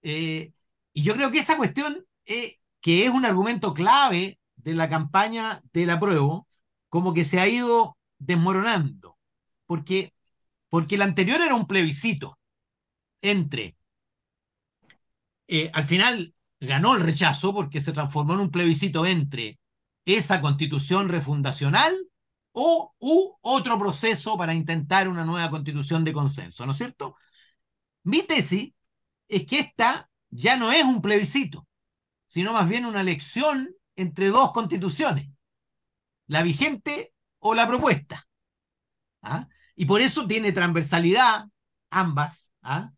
Eh, 0.01 0.53
y 0.93 1.03
yo 1.03 1.13
creo 1.13 1.31
que 1.31 1.39
esa 1.39 1.57
cuestión, 1.57 2.05
eh, 2.25 2.57
que 2.81 3.05
es 3.05 3.11
un 3.11 3.25
argumento 3.25 3.73
clave 3.73 4.39
de 4.55 4.73
la 4.73 4.89
campaña 4.89 5.61
del 5.73 5.89
apruebo, 5.89 6.47
como 6.89 7.13
que 7.13 7.25
se 7.25 7.39
ha 7.39 7.47
ido 7.47 7.97
desmoronando, 8.19 9.17
porque 9.65 10.13
porque 10.69 10.95
el 10.95 11.01
anterior 11.01 11.41
era 11.41 11.55
un 11.55 11.67
plebiscito 11.67 12.39
entre, 13.21 13.77
eh, 15.47 15.69
al 15.73 15.85
final 15.85 16.33
ganó 16.59 16.95
el 16.95 17.03
rechazo 17.03 17.53
porque 17.53 17.81
se 17.81 17.93
transformó 17.93 18.33
en 18.33 18.41
un 18.41 18.51
plebiscito 18.51 19.05
entre 19.05 19.59
esa 20.05 20.41
constitución 20.41 21.09
refundacional 21.09 21.95
o 22.59 22.95
u 22.97 23.37
otro 23.41 23.77
proceso 23.77 24.35
para 24.35 24.55
intentar 24.55 25.07
una 25.07 25.23
nueva 25.23 25.51
constitución 25.51 26.03
de 26.03 26.11
consenso, 26.11 26.65
¿no 26.65 26.71
es 26.71 26.77
cierto? 26.79 27.15
Mi 28.01 28.23
tesis 28.23 28.73
es 29.27 29.45
que 29.45 29.59
esta 29.59 30.09
ya 30.31 30.57
no 30.57 30.71
es 30.71 30.83
un 30.83 30.99
plebiscito, 30.99 31.67
sino 32.25 32.53
más 32.53 32.67
bien 32.67 32.87
una 32.87 33.01
elección 33.01 33.69
entre 33.95 34.29
dos 34.29 34.53
constituciones, 34.53 35.29
la 36.25 36.41
vigente 36.41 37.13
o 37.37 37.53
la 37.53 37.67
propuesta. 37.67 38.27
¿ah? 39.21 39.47
Y 39.75 39.85
por 39.85 40.01
eso 40.01 40.25
tiene 40.25 40.51
transversalidad 40.51 41.45
ambas, 41.91 42.51
¿ah? 42.63 42.91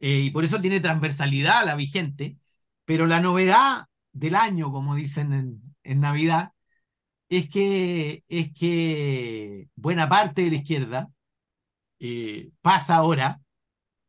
eh, 0.00 0.20
y 0.20 0.30
por 0.30 0.44
eso 0.44 0.58
tiene 0.62 0.80
transversalidad 0.80 1.66
la 1.66 1.74
vigente, 1.74 2.38
pero 2.86 3.06
la 3.06 3.20
novedad 3.20 3.88
del 4.12 4.36
año, 4.36 4.72
como 4.72 4.94
dicen 4.94 5.34
en, 5.34 5.76
en 5.82 6.00
Navidad, 6.00 6.52
es 7.32 7.48
que, 7.48 8.24
es 8.28 8.52
que 8.54 9.68
buena 9.74 10.08
parte 10.08 10.42
de 10.42 10.50
la 10.50 10.56
izquierda 10.56 11.10
eh, 12.00 12.50
pasa 12.62 12.96
ahora 12.96 13.40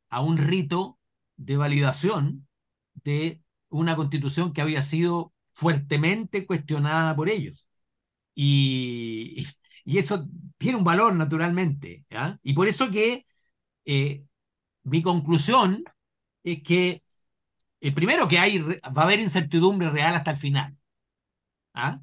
a 0.09 0.21
un 0.21 0.37
rito 0.37 0.99
de 1.37 1.57
validación 1.57 2.47
de 3.03 3.41
una 3.69 3.95
constitución 3.95 4.53
que 4.53 4.61
había 4.61 4.83
sido 4.83 5.33
fuertemente 5.53 6.45
cuestionada 6.47 7.15
por 7.15 7.29
ellos. 7.29 7.67
Y, 8.35 9.47
y 9.85 9.99
eso 9.99 10.27
tiene 10.57 10.77
un 10.77 10.83
valor 10.85 11.15
naturalmente. 11.15 12.05
Y 12.43 12.53
por 12.53 12.67
eso 12.67 12.91
que 12.91 13.25
eh, 13.85 14.25
mi 14.83 15.01
conclusión 15.03 15.83
es 16.43 16.63
que, 16.63 17.03
eh, 17.81 17.91
primero 17.93 18.27
que 18.27 18.39
hay, 18.39 18.59
va 18.59 19.03
a 19.03 19.05
haber 19.05 19.19
incertidumbre 19.21 19.89
real 19.91 20.15
hasta 20.15 20.31
el 20.31 20.37
final. 20.37 20.77
¿ah? 21.73 22.01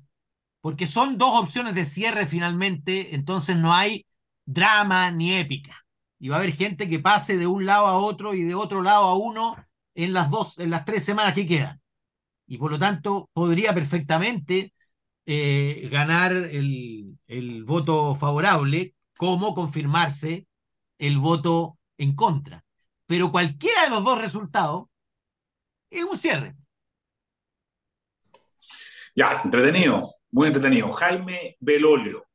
Porque 0.61 0.87
son 0.87 1.19
dos 1.19 1.37
opciones 1.37 1.75
de 1.75 1.85
cierre 1.85 2.27
finalmente, 2.27 3.15
entonces 3.15 3.57
no 3.57 3.75
hay 3.75 4.07
drama 4.45 5.11
ni 5.11 5.35
épica. 5.35 5.85
Y 6.19 6.29
va 6.29 6.37
a 6.37 6.39
haber 6.41 6.55
gente 6.57 6.89
que 6.89 6.99
pase 6.99 7.39
de 7.39 7.47
un 7.47 7.65
lado 7.65 7.87
a 7.87 7.99
otro 7.99 8.35
y 8.35 8.43
de 8.43 8.55
otro 8.55 8.83
lado 8.83 9.05
a 9.05 9.17
uno 9.17 9.57
en 9.95 10.13
las 10.13 10.31
dos, 10.31 10.59
en 10.59 10.71
las 10.71 10.85
tres 10.85 11.05
semanas 11.05 11.35
que 11.35 11.47
quedan. 11.47 11.81
Y 12.47 12.59
por 12.59 12.71
lo 12.71 12.79
tanto, 12.79 13.31
podría 13.33 13.73
perfectamente 13.75 14.75
eh, 15.27 15.89
ganar 15.91 16.33
el, 16.33 17.19
el 17.27 17.65
voto 17.65 18.15
favorable, 18.15 18.95
como 19.17 19.55
confirmarse 19.55 20.47
el 20.99 21.19
voto 21.19 21.79
en 21.99 22.15
contra. 22.15 22.65
Pero 23.07 23.31
cualquiera 23.33 23.85
de 23.85 23.91
los 23.91 24.05
dos 24.05 24.21
resultados 24.21 24.87
es 25.91 26.05
un 26.05 26.17
cierre. 26.17 26.57
Ya, 29.15 29.41
entretenido. 29.45 30.20
Muy 30.33 30.49
entretenido. 30.49 30.93
Jaime 30.93 31.57
Belolio. 31.61 32.27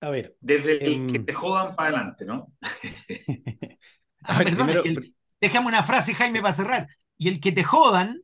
A 0.00 0.10
ver. 0.10 0.36
Desde 0.40 0.84
el 0.84 1.06
que 1.10 1.16
em, 1.18 1.24
te 1.24 1.34
jodan 1.34 1.74
para 1.74 1.88
adelante, 1.88 2.24
¿no? 2.24 2.52
a 4.22 4.38
ver, 4.38 4.56
déjame 5.40 5.68
una 5.68 5.82
frase, 5.82 6.14
Jaime, 6.14 6.40
para 6.40 6.54
cerrar. 6.54 6.88
Y 7.18 7.28
el 7.28 7.40
que 7.40 7.52
te 7.52 7.64
jodan, 7.64 8.22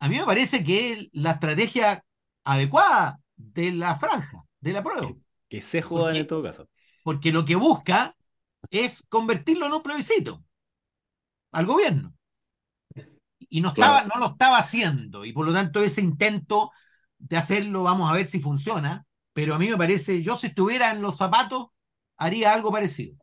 a 0.00 0.08
mí 0.08 0.18
me 0.18 0.26
parece 0.26 0.64
que 0.64 0.92
es 0.92 1.08
la 1.12 1.32
estrategia 1.32 2.04
adecuada 2.44 3.20
de 3.36 3.72
la 3.72 3.96
franja, 3.96 4.44
de 4.60 4.72
la 4.72 4.82
prueba. 4.82 5.08
Que, 5.48 5.60
se 5.60 5.82
jodan 5.82 6.16
en 6.16 6.26
todo 6.26 6.42
caso. 6.42 6.68
Porque 7.04 7.30
lo 7.32 7.44
que 7.44 7.56
busca 7.56 8.16
es 8.70 9.04
convertirlo 9.08 9.66
en 9.66 9.72
un 9.72 9.82
plebiscito 9.82 10.44
al 11.52 11.66
gobierno. 11.66 12.14
Y 13.38 13.60
no, 13.60 13.68
estaba, 13.68 14.04
no 14.04 14.18
lo 14.18 14.26
estaba 14.28 14.58
haciendo. 14.58 15.24
Y 15.24 15.32
por 15.32 15.44
lo 15.44 15.52
tanto, 15.52 15.82
ese 15.82 16.00
intento 16.00 16.72
de 17.22 17.36
hacerlo, 17.36 17.84
vamos 17.84 18.10
a 18.10 18.14
ver 18.14 18.26
si 18.26 18.40
funciona, 18.40 19.06
pero 19.32 19.54
a 19.54 19.58
mí 19.58 19.68
me 19.68 19.76
parece, 19.76 20.22
yo 20.22 20.36
si 20.36 20.48
estuviera 20.48 20.90
en 20.90 21.00
los 21.00 21.16
zapatos, 21.16 21.68
haría 22.16 22.52
algo 22.52 22.72
parecido. 22.72 23.16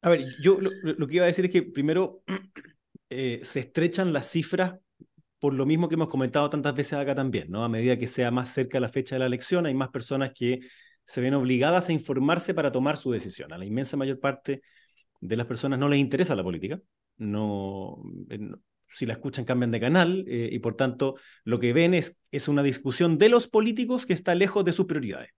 A 0.00 0.10
ver, 0.10 0.24
yo 0.42 0.58
lo, 0.60 1.06
que 1.06 1.16
iba 1.16 1.24
a 1.24 1.28
decir 1.28 1.44
es 1.44 1.50
que 1.50 1.62
primero 1.62 2.22
eh, 3.10 3.40
se 3.42 3.60
estrechan 3.60 4.12
las 4.12 4.28
cifras 4.28 4.74
por 5.38 5.54
lo 5.54 5.66
mismo 5.66 5.88
que 5.88 5.96
hemos 5.96 6.08
comentado 6.08 6.48
tantas 6.50 6.74
veces 6.74 6.94
acá 6.94 7.16
también, 7.16 7.50
¿no? 7.50 7.64
A 7.64 7.68
medida 7.68 7.98
que 7.98 8.06
sea 8.06 8.30
más 8.30 8.48
cerca 8.50 8.78
la 8.78 8.88
fecha 8.88 9.16
de 9.16 9.20
la 9.20 9.26
elección, 9.26 9.66
hay 9.66 9.74
más 9.74 9.88
personas 9.90 10.32
que 10.32 10.60
se 11.04 11.20
ven 11.20 11.34
obligadas 11.34 11.88
a 11.88 11.92
informarse 11.92 12.54
para 12.54 12.70
tomar 12.70 12.96
su 12.96 13.10
decisión. 13.10 13.52
A 13.52 13.58
la 13.58 13.64
inmensa 13.64 13.96
mayor 13.96 14.20
parte 14.20 14.62
de 15.20 15.36
las 15.36 15.46
personas 15.46 15.80
no 15.80 15.88
les 15.88 15.98
interesa 15.98 16.36
la 16.36 16.44
política, 16.44 16.80
no, 17.16 18.02
eh, 18.30 18.38
si 18.94 19.06
la 19.06 19.14
escuchan 19.14 19.44
cambian 19.44 19.70
de 19.70 19.80
canal 19.80 20.24
eh, 20.28 20.48
y 20.52 20.58
por 20.58 20.74
tanto 20.74 21.16
lo 21.44 21.58
que 21.60 21.72
ven 21.72 21.94
es, 21.94 22.18
es 22.30 22.48
una 22.48 22.62
discusión 22.62 23.18
de 23.18 23.28
los 23.28 23.48
políticos 23.48 24.06
que 24.06 24.12
está 24.12 24.34
lejos 24.34 24.64
de 24.64 24.72
sus 24.72 24.86
prioridades. 24.86 25.30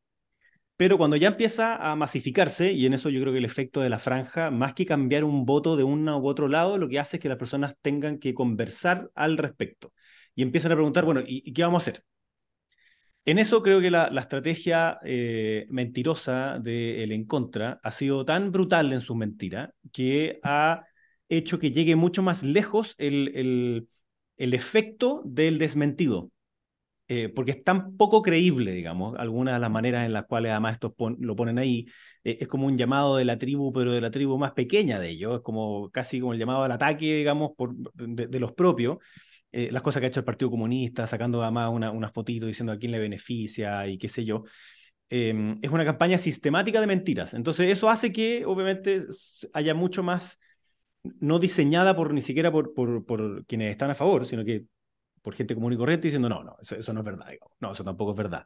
Pero 0.77 0.99
cuando 0.99 1.17
ya 1.17 1.29
empieza 1.29 1.77
a 1.77 1.95
masificarse, 1.95 2.73
y 2.73 2.87
en 2.87 2.95
eso 2.95 3.09
yo 3.09 3.21
creo 3.21 3.33
que 3.33 3.39
el 3.39 3.45
efecto 3.45 3.81
de 3.81 3.89
la 3.89 4.01
franja, 4.01 4.51
más 4.51 4.75
que 4.75 4.85
cambiar 4.87 5.23
un 5.23 5.47
voto 5.47 5.77
de 5.77 5.85
uno 5.85 6.19
u 6.19 6.27
otro 6.27 6.49
lado, 6.49 6.79
lo 6.79 6.89
que 6.89 6.99
hace 6.99 7.17
es 7.19 7.23
que 7.23 7.29
las 7.29 7.39
personas 7.39 7.77
tengan 7.81 8.19
que 8.19 8.35
conversar 8.35 9.09
al 9.15 9.39
respecto 9.39 9.93
y 10.35 10.43
empiezan 10.43 10.73
a 10.73 10.75
preguntar, 10.77 11.05
bueno, 11.05 11.23
¿y, 11.27 11.53
qué 11.53 11.63
vamos 11.63 11.87
a 11.87 11.91
hacer? 11.91 12.05
En 13.27 13.39
eso 13.39 13.63
creo 13.63 13.81
que 13.81 13.91
la, 13.91 14.09
estrategia 14.19 14.99
eh, 15.05 15.67
mentirosa 15.71 16.59
del 16.59 17.11
En 17.13 17.25
Contra 17.25 17.81
ha 17.83 17.93
sido 17.93 18.25
tan 18.25 18.53
brutal 18.53 18.93
en 18.93 19.01
su 19.01 19.15
mentira 19.15 19.73
que 19.93 20.41
ha 20.43 20.85
hecho 21.39 21.59
que 21.59 21.73
llegue 21.73 21.97
mucho 21.97 22.23
más 22.23 22.43
lejos 22.43 22.95
el, 22.99 23.89
el, 24.37 24.55
efecto 24.55 25.23
del 25.25 25.59
desmentido. 25.59 26.31
Eh, 27.07 27.29
porque 27.29 27.51
es 27.51 27.63
tan 27.63 27.99
poco 27.99 28.23
creíble, 28.23 28.73
digamos, 28.73 29.15
algunas 29.19 29.55
de 29.55 29.61
las 29.61 29.71
maneras 29.71 30.07
en 30.07 30.15
las 30.15 30.25
cuales 30.25 30.53
además 30.53 30.75
estos 30.75 30.93
lo 31.19 31.37
ponen 31.37 31.59
ahí, 31.59 31.87
eh, 32.25 32.39
es 32.41 32.49
como 32.49 32.67
un 32.67 32.79
llamado 32.79 33.17
de 33.17 33.27
la 33.27 33.37
tribu, 33.37 33.73
pero 33.75 33.93
de 33.93 34.01
la 34.01 34.11
tribu 34.11 34.39
más 34.39 34.53
pequeña 34.53 34.99
de 34.99 35.11
ellos, 35.11 35.37
es 35.37 35.41
como 35.43 35.91
casi 35.91 36.19
como 36.19 36.33
el 36.33 36.39
llamado 36.39 36.63
al 36.63 36.73
ataque, 36.73 37.15
digamos, 37.17 37.51
por, 37.59 37.75
de, 37.95 38.41
los 38.41 38.53
propios, 38.53 38.99
eh, 39.53 39.69
las 39.71 39.83
cosas 39.83 40.01
que 40.01 40.07
ha 40.07 40.09
hecho 40.09 40.21
el 40.21 40.25
Partido 40.25 40.51
Comunista, 40.51 41.07
sacando 41.07 41.43
además 41.43 41.71
una, 41.73 41.91
una 41.91 42.11
diciendo 42.25 42.73
a 42.73 42.79
quién 42.79 42.93
le 42.93 42.99
beneficia 42.99 43.87
y 43.87 43.99
qué 43.99 44.09
sé 44.09 44.25
yo. 44.25 44.45
Em, 45.11 45.59
es 45.63 45.71
una 45.71 45.85
campaña 45.85 46.19
sistemática 46.19 46.81
de 46.81 46.87
mentiras. 46.87 47.35
Entonces 47.35 47.71
eso 47.71 47.89
hace 47.89 48.13
que 48.13 48.45
obviamente 48.45 49.03
haya 49.53 49.75
mucho 49.75 50.03
más 50.03 50.41
no 51.21 51.39
diseñada 51.39 51.95
por 51.95 52.13
ni 52.13 52.23
siquiera 52.23 52.51
por, 52.51 52.75
por, 52.75 53.05
por, 53.05 53.45
quienes 53.47 53.71
están 53.71 53.91
a 53.91 53.95
favor, 53.95 54.27
sino 54.27 54.45
que 54.45 54.65
por 55.23 55.35
gente 55.35 55.55
común 55.55 55.73
y 55.73 55.77
corriente 55.77 56.09
diciendo, 56.09 56.29
no, 56.29 56.43
no, 56.45 56.57
eso, 56.61 56.93
no 56.93 57.01
es 57.01 57.07
verdad, 57.07 57.27
no, 57.61 57.73
eso 57.73 57.85
tampoco 57.85 58.13
es 58.13 58.17
verdad. 58.17 58.45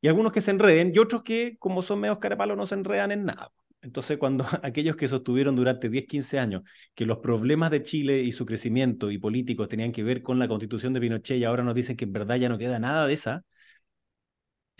Y 0.00 0.08
algunos 0.08 0.32
que 0.32 0.40
se 0.40 0.50
enreden 0.50 0.92
y 0.94 0.98
otros 0.98 1.22
que, 1.22 1.56
como 1.58 1.82
son 1.82 2.00
medios 2.00 2.18
carapalos, 2.18 2.56
no 2.56 2.66
se 2.66 2.74
enredan 2.74 3.12
en 3.12 3.24
nada. 3.24 3.50
Entonces, 3.82 4.18
cuando 4.18 4.44
aquellos 4.62 4.96
que 4.96 5.08
sostuvieron 5.08 5.56
durante 5.56 5.88
10, 5.88 6.06
15 6.06 6.38
años 6.38 6.62
que 6.94 7.06
los 7.06 7.18
problemas 7.18 7.70
de 7.70 7.82
Chile 7.82 8.22
y 8.22 8.32
su 8.32 8.46
crecimiento 8.46 9.10
y 9.10 9.18
político 9.18 9.68
tenían 9.68 9.92
que 9.92 10.02
ver 10.02 10.22
con 10.22 10.38
la 10.38 10.48
constitución 10.48 10.92
de 10.92 11.00
Pinochet 11.00 11.38
y 11.38 11.44
ahora 11.44 11.64
nos 11.64 11.74
dicen 11.74 11.96
que 11.96 12.04
en 12.04 12.12
verdad 12.12 12.36
ya 12.36 12.48
no 12.48 12.58
queda 12.58 12.78
nada 12.78 13.06
de 13.06 13.14
esa, 13.14 13.44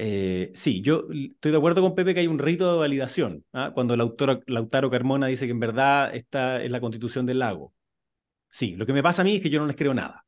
eh, 0.02 0.50
sí, 0.54 0.80
yo 0.80 1.04
estoy 1.12 1.52
de 1.52 1.58
acuerdo 1.58 1.82
con 1.82 1.94
Pepe 1.94 2.14
que 2.14 2.20
hay 2.20 2.26
un 2.26 2.38
rito 2.38 2.72
de 2.72 2.78
validación. 2.78 3.44
¿ah? 3.52 3.72
Cuando 3.74 3.96
Lautaro, 3.96 4.40
Lautaro 4.46 4.90
Carmona 4.90 5.26
dice 5.26 5.44
que 5.44 5.52
en 5.52 5.60
verdad 5.60 6.14
esta 6.14 6.62
es 6.62 6.70
la 6.70 6.80
constitución 6.80 7.26
del 7.26 7.40
lago. 7.40 7.74
Sí, 8.48 8.76
lo 8.76 8.86
que 8.86 8.94
me 8.94 9.02
pasa 9.02 9.20
a 9.22 9.26
mí 9.26 9.36
es 9.36 9.42
que 9.42 9.50
yo 9.50 9.60
no 9.60 9.66
les 9.66 9.76
creo 9.76 9.92
nada. 9.92 10.24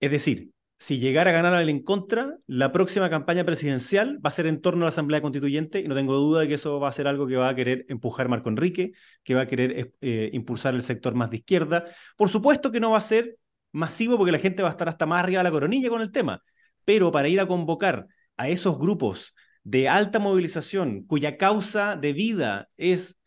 Es 0.00 0.10
decir, 0.10 0.52
si 0.78 1.00
llegara 1.00 1.30
a 1.30 1.32
ganar 1.34 1.60
el 1.60 1.68
en 1.68 1.82
contra, 1.82 2.38
la 2.46 2.72
próxima 2.72 3.10
campaña 3.10 3.44
presidencial 3.44 4.18
va 4.24 4.28
a 4.28 4.32
ser 4.32 4.46
en 4.46 4.62
torno 4.62 4.84
a 4.84 4.86
la 4.86 4.88
Asamblea 4.88 5.20
Constituyente 5.20 5.80
y 5.80 5.88
no 5.88 5.94
tengo 5.94 6.14
duda 6.14 6.40
de 6.40 6.48
que 6.48 6.54
eso 6.54 6.80
va 6.80 6.88
a 6.88 6.92
ser 6.92 7.08
algo 7.08 7.26
que 7.26 7.36
va 7.36 7.50
a 7.50 7.54
querer 7.54 7.84
empujar 7.90 8.28
Marco 8.28 8.48
Enrique, 8.48 8.92
que 9.22 9.34
va 9.34 9.42
a 9.42 9.46
querer 9.46 9.92
eh, 10.00 10.30
impulsar 10.32 10.74
el 10.74 10.82
sector 10.82 11.14
más 11.14 11.30
de 11.30 11.36
izquierda. 11.38 11.84
Por 12.16 12.30
supuesto 12.30 12.72
que 12.72 12.80
no 12.80 12.92
va 12.92 12.98
a 12.98 13.02
ser 13.02 13.36
masivo 13.72 14.16
porque 14.16 14.32
la 14.32 14.38
gente 14.38 14.62
va 14.62 14.68
a 14.68 14.72
estar 14.72 14.88
hasta 14.88 15.04
más 15.04 15.22
arriba 15.22 15.40
de 15.40 15.44
la 15.44 15.50
coronilla 15.50 15.90
con 15.90 16.00
el 16.00 16.10
tema, 16.10 16.42
pero 16.88 17.12
para 17.12 17.28
ir 17.28 17.38
a 17.38 17.46
convocar 17.46 18.06
a 18.38 18.48
esos 18.48 18.78
grupos 18.78 19.34
de 19.62 19.90
alta 19.90 20.18
movilización 20.18 21.02
cuya 21.02 21.36
causa 21.36 21.96
de 21.96 22.14
vida 22.14 22.70
es 22.78 23.20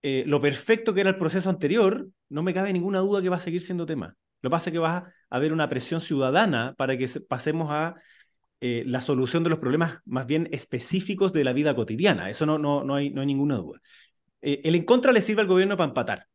eh, 0.00 0.24
lo 0.26 0.40
perfecto 0.40 0.94
que 0.94 1.02
era 1.02 1.10
el 1.10 1.18
proceso 1.18 1.50
anterior, 1.50 2.08
no 2.30 2.42
me 2.42 2.54
cabe 2.54 2.72
ninguna 2.72 3.00
duda 3.00 3.20
que 3.20 3.28
va 3.28 3.36
a 3.36 3.40
seguir 3.40 3.60
siendo 3.60 3.84
tema. 3.84 4.16
Lo 4.40 4.48
que 4.48 4.52
pasa 4.52 4.70
es 4.70 4.72
que 4.72 4.78
va 4.78 4.96
a 4.96 5.12
haber 5.28 5.52
una 5.52 5.68
presión 5.68 6.00
ciudadana 6.00 6.74
para 6.78 6.96
que 6.96 7.06
pasemos 7.28 7.70
a 7.70 7.96
eh, 8.62 8.82
la 8.86 9.02
solución 9.02 9.44
de 9.44 9.50
los 9.50 9.58
problemas 9.58 9.98
más 10.06 10.26
bien 10.26 10.48
específicos 10.50 11.34
de 11.34 11.44
la 11.44 11.52
vida 11.52 11.74
cotidiana. 11.74 12.30
Eso 12.30 12.46
no, 12.46 12.56
no, 12.56 12.82
no, 12.82 12.94
hay, 12.94 13.10
no 13.10 13.20
hay 13.20 13.26
ninguna 13.26 13.56
duda. 13.56 13.78
Eh, 14.40 14.62
el 14.64 14.74
en 14.74 14.86
contra 14.86 15.12
le 15.12 15.20
sirve 15.20 15.42
al 15.42 15.48
gobierno 15.48 15.76
para 15.76 15.88
empatar 15.88 16.28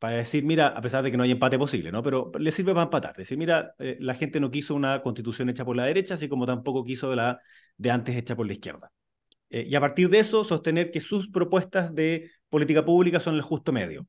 para 0.00 0.16
decir, 0.16 0.44
mira, 0.44 0.68
a 0.68 0.80
pesar 0.80 1.04
de 1.04 1.10
que 1.10 1.18
no 1.18 1.24
hay 1.24 1.30
empate 1.30 1.58
posible, 1.58 1.92
¿no? 1.92 2.02
Pero 2.02 2.32
le 2.38 2.50
sirve 2.52 2.72
para 2.72 2.84
empatar. 2.84 3.14
Decir, 3.14 3.36
mira, 3.36 3.74
eh, 3.78 3.98
la 4.00 4.14
gente 4.14 4.40
no 4.40 4.50
quiso 4.50 4.74
una 4.74 5.02
constitución 5.02 5.50
hecha 5.50 5.62
por 5.64 5.76
la 5.76 5.84
derecha, 5.84 6.14
así 6.14 6.26
como 6.26 6.46
tampoco 6.46 6.82
quiso 6.84 7.14
la 7.14 7.38
de 7.76 7.90
antes 7.90 8.16
hecha 8.16 8.34
por 8.34 8.46
la 8.46 8.54
izquierda. 8.54 8.90
Eh, 9.50 9.66
y 9.68 9.74
a 9.74 9.80
partir 9.80 10.08
de 10.08 10.20
eso, 10.20 10.42
sostener 10.42 10.90
que 10.90 11.00
sus 11.00 11.28
propuestas 11.30 11.94
de 11.94 12.30
política 12.48 12.82
pública 12.82 13.20
son 13.20 13.34
el 13.34 13.42
justo 13.42 13.72
medio. 13.72 14.06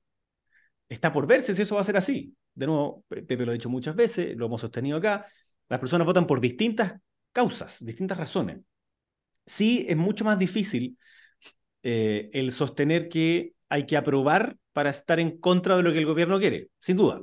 Está 0.88 1.12
por 1.12 1.28
verse 1.28 1.54
si 1.54 1.62
eso 1.62 1.76
va 1.76 1.82
a 1.82 1.84
ser 1.84 1.98
así. 1.98 2.34
De 2.54 2.68
nuevo, 2.68 3.04
Pepe 3.10 3.46
lo 3.46 3.52
ha 3.52 3.54
dicho 3.54 3.70
muchas 3.70 3.96
veces, 3.96 4.38
lo 4.38 4.46
hemos 4.46 4.62
sostenido 4.62 4.98
acá, 4.98 5.26
las 5.68 5.80
personas 5.80 6.08
votan 6.08 6.26
por 6.26 6.40
distintas 6.40 6.94
causas, 7.34 7.84
distintas 7.84 8.18
razones. 8.18 8.60
Sí, 9.46 9.86
es 9.90 9.98
mucho 9.98 10.24
más 10.24 10.40
difícil 10.40 10.98
eh, 11.84 12.30
el 12.32 12.54
sostener 12.54 13.10
que 13.10 13.56
hay 13.72 13.86
que 13.86 13.98
aprobar 13.98 14.58
para 14.74 14.90
estar 14.90 15.20
en 15.20 15.40
contra 15.40 15.78
de 15.78 15.84
lo 15.84 15.94
que 15.94 16.00
el 16.00 16.06
gobierno 16.06 16.40
quiere, 16.40 16.68
sin 16.82 16.98
duda. 16.98 17.22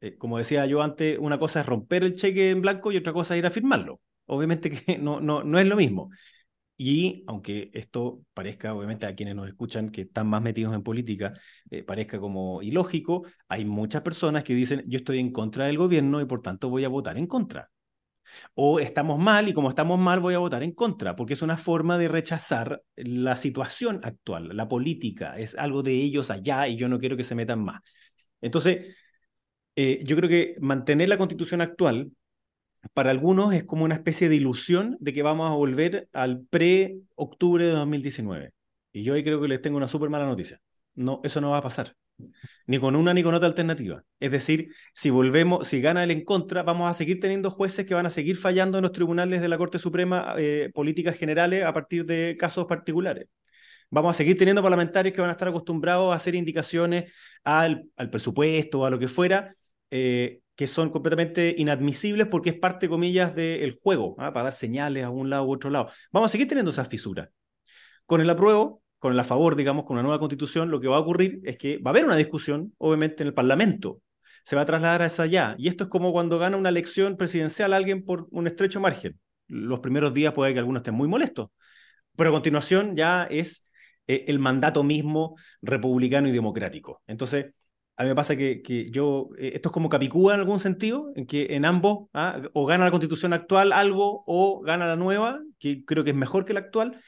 Eh, 0.00 0.16
como 0.16 0.38
decía 0.38 0.66
yo 0.66 0.82
antes, 0.82 1.18
una 1.20 1.38
cosa 1.38 1.60
es 1.60 1.66
romper 1.66 2.04
el 2.04 2.14
cheque 2.14 2.50
en 2.50 2.62
blanco 2.62 2.90
y 2.90 2.96
otra 2.96 3.12
cosa 3.12 3.34
es 3.34 3.40
ir 3.40 3.46
a 3.46 3.50
firmarlo. 3.50 4.00
Obviamente 4.26 4.70
que 4.70 4.98
no, 4.98 5.20
no, 5.20 5.44
no 5.44 5.58
es 5.58 5.66
lo 5.66 5.76
mismo. 5.76 6.10
Y 6.76 7.24
aunque 7.26 7.70
esto 7.74 8.22
parezca, 8.32 8.74
obviamente, 8.74 9.06
a 9.06 9.14
quienes 9.14 9.34
nos 9.34 9.46
escuchan 9.48 9.90
que 9.90 10.02
están 10.02 10.26
más 10.28 10.40
metidos 10.42 10.74
en 10.74 10.82
política, 10.82 11.34
eh, 11.70 11.82
parezca 11.82 12.18
como 12.18 12.62
ilógico, 12.62 13.26
hay 13.48 13.66
muchas 13.66 14.02
personas 14.02 14.44
que 14.44 14.54
dicen, 14.54 14.84
yo 14.86 14.98
estoy 14.98 15.18
en 15.18 15.32
contra 15.32 15.66
del 15.66 15.76
gobierno 15.78 16.22
y 16.22 16.24
por 16.24 16.40
tanto 16.40 16.70
voy 16.70 16.84
a 16.84 16.88
votar 16.88 17.18
en 17.18 17.26
contra. 17.26 17.70
O 18.54 18.80
estamos 18.80 19.18
mal 19.18 19.48
y 19.48 19.52
como 19.52 19.70
estamos 19.70 19.98
mal 19.98 20.20
voy 20.20 20.34
a 20.34 20.38
votar 20.38 20.62
en 20.62 20.72
contra, 20.72 21.16
porque 21.16 21.34
es 21.34 21.42
una 21.42 21.56
forma 21.56 21.98
de 21.98 22.08
rechazar 22.08 22.82
la 22.96 23.36
situación 23.36 24.00
actual, 24.04 24.56
la 24.56 24.68
política, 24.68 25.36
es 25.38 25.54
algo 25.56 25.82
de 25.82 25.92
ellos 25.92 26.30
allá 26.30 26.68
y 26.68 26.76
yo 26.76 26.88
no 26.88 26.98
quiero 26.98 27.16
que 27.16 27.24
se 27.24 27.34
metan 27.34 27.62
más. 27.64 27.80
Entonces, 28.40 28.96
eh, 29.76 30.02
yo 30.04 30.16
creo 30.16 30.28
que 30.28 30.56
mantener 30.60 31.08
la 31.08 31.18
constitución 31.18 31.60
actual 31.60 32.12
para 32.94 33.10
algunos 33.10 33.52
es 33.54 33.64
como 33.64 33.84
una 33.84 33.94
especie 33.96 34.28
de 34.28 34.36
ilusión 34.36 34.96
de 35.00 35.12
que 35.12 35.22
vamos 35.22 35.50
a 35.50 35.54
volver 35.54 36.08
al 36.12 36.46
pre-octubre 36.46 37.64
de 37.64 37.72
2019. 37.72 38.52
Y 38.92 39.04
yo 39.04 39.14
ahí 39.14 39.22
creo 39.24 39.40
que 39.40 39.48
les 39.48 39.62
tengo 39.62 39.76
una 39.76 39.88
súper 39.88 40.10
mala 40.10 40.26
noticia. 40.26 40.60
No, 40.94 41.20
eso 41.24 41.40
no 41.40 41.50
va 41.50 41.58
a 41.58 41.62
pasar 41.62 41.96
ni 42.66 42.78
con 42.78 42.96
una 42.96 43.14
ni 43.14 43.22
con 43.22 43.34
otra 43.34 43.48
alternativa. 43.48 44.04
Es 44.18 44.30
decir, 44.30 44.74
si 44.94 45.10
volvemos, 45.10 45.68
si 45.68 45.80
gana 45.80 46.04
el 46.04 46.10
en 46.10 46.24
contra, 46.24 46.62
vamos 46.62 46.90
a 46.90 46.94
seguir 46.94 47.20
teniendo 47.20 47.50
jueces 47.50 47.86
que 47.86 47.94
van 47.94 48.06
a 48.06 48.10
seguir 48.10 48.36
fallando 48.36 48.78
en 48.78 48.82
los 48.82 48.92
tribunales 48.92 49.40
de 49.40 49.48
la 49.48 49.58
Corte 49.58 49.78
Suprema 49.78 50.34
eh, 50.38 50.70
políticas 50.74 51.16
generales 51.16 51.64
a 51.64 51.72
partir 51.72 52.04
de 52.06 52.36
casos 52.38 52.66
particulares. 52.66 53.26
Vamos 53.90 54.14
a 54.14 54.18
seguir 54.18 54.38
teniendo 54.38 54.62
parlamentarios 54.62 55.14
que 55.14 55.20
van 55.20 55.30
a 55.30 55.32
estar 55.32 55.48
acostumbrados 55.48 56.12
a 56.12 56.16
hacer 56.16 56.34
indicaciones 56.34 57.12
al, 57.42 57.84
al 57.96 58.10
presupuesto 58.10 58.86
a 58.86 58.90
lo 58.90 58.98
que 58.98 59.08
fuera, 59.08 59.56
eh, 59.90 60.40
que 60.54 60.66
son 60.66 60.90
completamente 60.90 61.54
inadmisibles 61.58 62.26
porque 62.28 62.50
es 62.50 62.58
parte, 62.58 62.88
comillas, 62.88 63.34
del 63.34 63.72
juego, 63.82 64.14
¿ah? 64.18 64.32
para 64.32 64.44
dar 64.44 64.52
señales 64.52 65.04
a 65.04 65.10
un 65.10 65.30
lado 65.30 65.44
u 65.44 65.52
otro 65.52 65.70
lado. 65.70 65.90
Vamos 66.12 66.30
a 66.30 66.32
seguir 66.32 66.46
teniendo 66.46 66.70
esas 66.70 66.88
fisuras. 66.88 67.30
Con 68.06 68.20
el 68.20 68.30
apruebo, 68.30 68.79
con 69.00 69.14
el 69.14 69.18
a 69.18 69.24
favor, 69.24 69.56
digamos, 69.56 69.86
con 69.86 69.94
una 69.94 70.02
nueva 70.02 70.18
constitución, 70.20 70.70
lo 70.70 70.78
que 70.78 70.86
va 70.86 70.96
a 70.96 71.00
ocurrir 71.00 71.40
es 71.44 71.56
que 71.56 71.78
va 71.78 71.90
a 71.90 71.92
haber 71.92 72.04
una 72.04 72.16
discusión, 72.16 72.74
obviamente, 72.78 73.22
en 73.22 73.28
el 73.28 73.34
Parlamento. 73.34 74.02
Se 74.44 74.56
va 74.56 74.62
a 74.62 74.66
trasladar 74.66 75.02
a 75.02 75.06
esa 75.06 75.24
allá. 75.24 75.54
Y 75.58 75.68
esto 75.68 75.84
es 75.84 75.90
como 75.90 76.12
cuando 76.12 76.38
gana 76.38 76.58
una 76.58 76.68
elección 76.68 77.16
presidencial 77.16 77.72
alguien 77.72 78.04
por 78.04 78.28
un 78.30 78.46
estrecho 78.46 78.78
margen. 78.78 79.18
Los 79.48 79.80
primeros 79.80 80.12
días 80.14 80.34
puede 80.34 80.52
que 80.52 80.58
algunos 80.58 80.80
estén 80.80 80.94
muy 80.94 81.08
molestos. 81.08 81.48
Pero 82.14 82.30
a 82.30 82.32
continuación 82.34 82.94
ya 82.94 83.24
es 83.24 83.64
eh, 84.06 84.26
el 84.28 84.38
mandato 84.38 84.82
mismo 84.82 85.36
republicano 85.62 86.28
y 86.28 86.32
democrático. 86.32 87.02
Entonces, 87.06 87.46
a 87.96 88.02
mí 88.02 88.10
me 88.10 88.14
pasa 88.14 88.36
que, 88.36 88.60
que 88.60 88.86
yo, 88.90 89.30
eh, 89.38 89.52
esto 89.54 89.70
es 89.70 89.72
como 89.72 89.88
Capicúa 89.88 90.34
en 90.34 90.40
algún 90.40 90.60
sentido, 90.60 91.10
en 91.16 91.26
que 91.26 91.54
en 91.54 91.64
ambos, 91.64 92.08
¿ah? 92.12 92.42
o 92.52 92.66
gana 92.66 92.84
la 92.84 92.90
constitución 92.90 93.32
actual 93.32 93.72
algo, 93.72 94.24
o 94.26 94.60
gana 94.60 94.86
la 94.86 94.96
nueva, 94.96 95.40
que 95.58 95.84
creo 95.86 96.04
que 96.04 96.10
es 96.10 96.16
mejor 96.16 96.44
que 96.44 96.52
la 96.52 96.60
actual, 96.60 97.00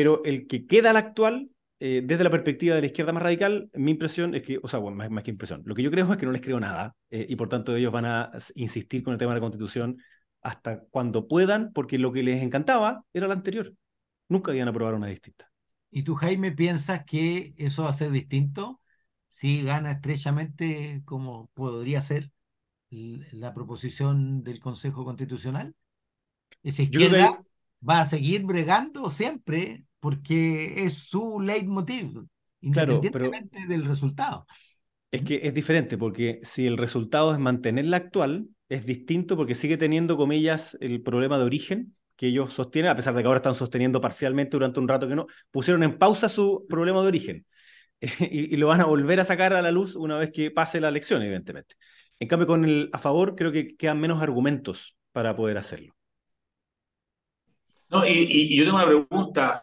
pero 0.00 0.24
el 0.24 0.46
que 0.46 0.66
queda 0.66 0.90
al 0.90 0.96
actual, 0.96 1.50
eh, 1.78 2.00
desde 2.02 2.24
la 2.24 2.30
perspectiva 2.30 2.74
de 2.74 2.80
la 2.80 2.86
izquierda 2.86 3.12
más 3.12 3.22
radical, 3.22 3.68
mi 3.74 3.90
impresión 3.90 4.34
es 4.34 4.42
que, 4.42 4.58
o 4.62 4.66
sea, 4.66 4.78
bueno, 4.78 4.96
más, 4.96 5.22
que 5.22 5.30
impresión, 5.30 5.60
lo 5.66 5.74
que 5.74 5.82
yo 5.82 5.90
creo 5.90 6.10
es 6.10 6.16
que 6.16 6.24
no 6.24 6.32
les 6.32 6.40
creo 6.40 6.58
nada 6.58 6.96
eh, 7.10 7.26
y 7.28 7.36
por 7.36 7.50
tanto 7.50 7.76
ellos 7.76 7.92
van 7.92 8.06
a 8.06 8.30
insistir 8.54 9.02
con 9.02 9.12
el 9.12 9.18
tema 9.18 9.32
de 9.32 9.40
la 9.40 9.42
constitución 9.42 9.98
hasta 10.40 10.80
cuando 10.84 11.28
puedan, 11.28 11.70
porque 11.74 11.98
lo 11.98 12.12
que 12.12 12.22
les 12.22 12.42
encantaba 12.42 13.04
era 13.12 13.28
la 13.28 13.34
anterior. 13.34 13.74
Nunca 14.26 14.54
iban 14.54 14.68
a 14.68 14.70
aprobar 14.70 14.94
una 14.94 15.08
distinta. 15.08 15.52
¿Y 15.90 16.02
tú, 16.02 16.14
Jaime, 16.14 16.50
piensas 16.50 17.04
que 17.04 17.52
eso 17.58 17.82
va 17.82 17.90
a 17.90 17.92
ser 17.92 18.10
distinto 18.10 18.80
si 19.28 19.62
gana 19.62 19.92
estrechamente 19.92 21.02
como 21.04 21.50
podría 21.52 22.00
ser 22.00 22.30
la 22.88 23.52
proposición 23.52 24.44
del 24.44 24.60
Consejo 24.60 25.04
Constitucional? 25.04 25.74
¿Esa 26.62 26.84
izquierda 26.84 27.44
va 27.86 28.00
a 28.00 28.06
seguir 28.06 28.44
bregando 28.44 29.10
siempre 29.10 29.84
porque 30.00 30.84
es 30.84 30.94
su 30.94 31.40
leitmotiv, 31.40 32.24
independientemente 32.60 33.66
del 33.66 33.84
resultado. 33.84 34.46
Es 35.10 35.22
que 35.22 35.40
es 35.42 35.54
diferente, 35.54 35.98
porque 35.98 36.40
si 36.42 36.66
el 36.66 36.78
resultado 36.78 37.32
es 37.32 37.38
mantener 37.38 37.86
la 37.86 37.98
actual, 37.98 38.48
es 38.68 38.86
distinto 38.86 39.36
porque 39.36 39.54
sigue 39.54 39.76
teniendo, 39.76 40.16
comillas, 40.16 40.76
el 40.80 41.02
problema 41.02 41.38
de 41.38 41.44
origen 41.44 41.96
que 42.16 42.28
ellos 42.28 42.52
sostienen, 42.52 42.90
a 42.90 42.96
pesar 42.96 43.14
de 43.14 43.22
que 43.22 43.26
ahora 43.26 43.38
están 43.38 43.54
sosteniendo 43.54 44.00
parcialmente 44.00 44.52
durante 44.52 44.78
un 44.78 44.88
rato 44.88 45.08
que 45.08 45.14
no, 45.14 45.26
pusieron 45.50 45.82
en 45.82 45.96
pausa 45.96 46.28
su 46.28 46.66
problema 46.68 47.00
de 47.00 47.08
origen 47.08 47.46
y, 48.00 48.54
y, 48.54 48.56
lo 48.56 48.68
van 48.68 48.80
a 48.80 48.84
volver 48.84 49.20
a 49.20 49.24
sacar 49.24 49.52
a 49.52 49.62
la 49.62 49.72
luz 49.72 49.96
una 49.96 50.18
vez 50.18 50.30
que 50.30 50.50
pase 50.50 50.80
la 50.80 50.88
elección, 50.88 51.22
evidentemente. 51.22 51.76
En 52.18 52.28
cambio, 52.28 52.46
con 52.46 52.64
el 52.64 52.90
a 52.92 52.98
favor, 52.98 53.34
creo 53.34 53.50
que 53.50 53.76
quedan 53.76 54.00
menos 54.00 54.22
argumentos 54.22 54.96
para 55.12 55.34
poder 55.34 55.56
hacerlo. 55.56 55.94
No, 57.88 58.06
y, 58.06 58.54
yo 58.54 58.64
tengo 58.64 58.76
una 58.76 58.86
pregunta. 58.86 59.62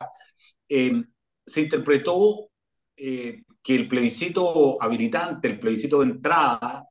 Eh, 0.69 1.03
se 1.45 1.62
interpretó 1.62 2.49
eh, 2.95 3.43
que 3.62 3.75
el 3.75 3.88
plebiscito 3.88 4.82
habilitante, 4.82 5.47
el 5.47 5.60
plebiscito 5.60 5.99
de 5.99 6.08
entrada 6.08 6.86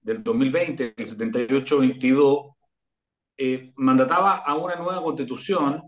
del 0.00 0.22
2020, 0.22 0.94
el 0.96 1.06
78-22, 1.06 2.54
eh, 3.36 3.72
mandataba 3.76 4.36
a 4.36 4.54
una 4.56 4.76
nueva 4.76 5.02
constitución 5.02 5.82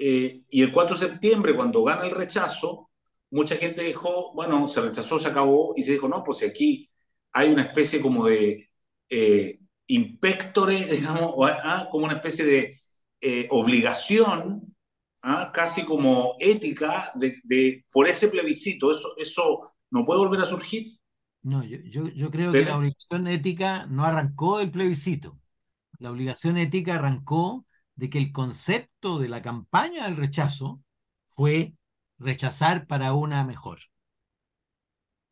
y 0.00 0.62
el 0.62 0.70
4 0.70 0.96
de 0.96 1.08
septiembre, 1.08 1.56
cuando 1.56 1.82
gana 1.82 2.04
el 2.04 2.12
rechazo, 2.12 2.88
mucha 3.30 3.56
gente 3.56 3.82
dijo, 3.82 4.32
bueno, 4.32 4.68
se 4.68 4.80
rechazó, 4.80 5.18
se 5.18 5.26
acabó, 5.26 5.72
y 5.74 5.82
se 5.82 5.90
dijo, 5.90 6.06
no, 6.06 6.22
pues 6.22 6.44
aquí 6.44 6.88
hay 7.32 7.50
una 7.50 7.62
especie 7.62 8.00
como 8.00 8.26
de 8.26 8.68
inspectore, 9.88 10.84
digamos, 10.90 11.34
ah, 11.64 11.88
como 11.90 12.04
una 12.04 12.14
especie 12.14 12.44
de 12.44 12.78
eh, 13.20 13.48
obligación, 13.50 14.76
¿ah? 15.22 15.50
casi 15.52 15.84
como 15.84 16.34
ética, 16.38 17.12
de, 17.14 17.84
por 17.90 18.08
ese 18.08 18.28
plebiscito. 18.28 18.90
Eso, 18.90 19.14
eso 19.16 19.60
no 19.90 20.04
puede 20.04 20.20
volver 20.20 20.40
a 20.40 20.44
surgir. 20.44 20.98
No, 21.42 21.62
yo, 21.64 21.78
yo, 22.08 22.30
creo 22.30 22.52
que 22.52 22.64
la 22.64 22.76
obligación 22.76 23.26
ética 23.28 23.86
no 23.86 24.04
arrancó 24.04 24.58
del 24.58 24.70
plebiscito. 24.70 25.38
La 25.98 26.10
obligación 26.10 26.58
ética 26.58 26.96
arrancó 26.96 27.64
de 27.94 28.10
que 28.10 28.18
el 28.18 28.32
concepto 28.32 29.18
de 29.18 29.28
la 29.28 29.42
campaña 29.42 30.04
del 30.04 30.16
rechazo 30.16 30.80
fue 31.26 31.74
rechazar 32.18 32.86
para 32.86 33.14
una 33.14 33.44
mejor. 33.44 33.78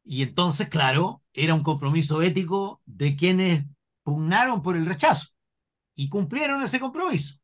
Y 0.05 0.23
entonces, 0.23 0.69
claro, 0.69 1.23
era 1.33 1.55
un 1.55 1.63
compromiso 1.63 2.23
ético 2.23 2.81
de 2.87 3.17
quienes 3.17 3.65
pugnaron 4.05 4.63
por 4.63 4.77
el 4.77 4.87
rechazo 4.87 5.29
y 5.97 6.09
cumplieron 6.09 6.63
ese 6.63 6.79
compromiso. 6.79 7.37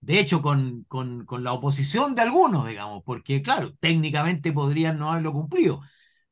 De 0.00 0.20
hecho, 0.20 0.42
con, 0.42 0.84
con, 0.84 1.24
con, 1.26 1.42
la 1.44 1.52
oposición 1.52 2.14
de 2.14 2.22
algunos, 2.22 2.66
digamos, 2.66 3.02
porque 3.04 3.42
claro, 3.42 3.74
técnicamente 3.80 4.52
podrían 4.52 4.98
no 4.98 5.10
haberlo 5.10 5.32
cumplido, 5.32 5.80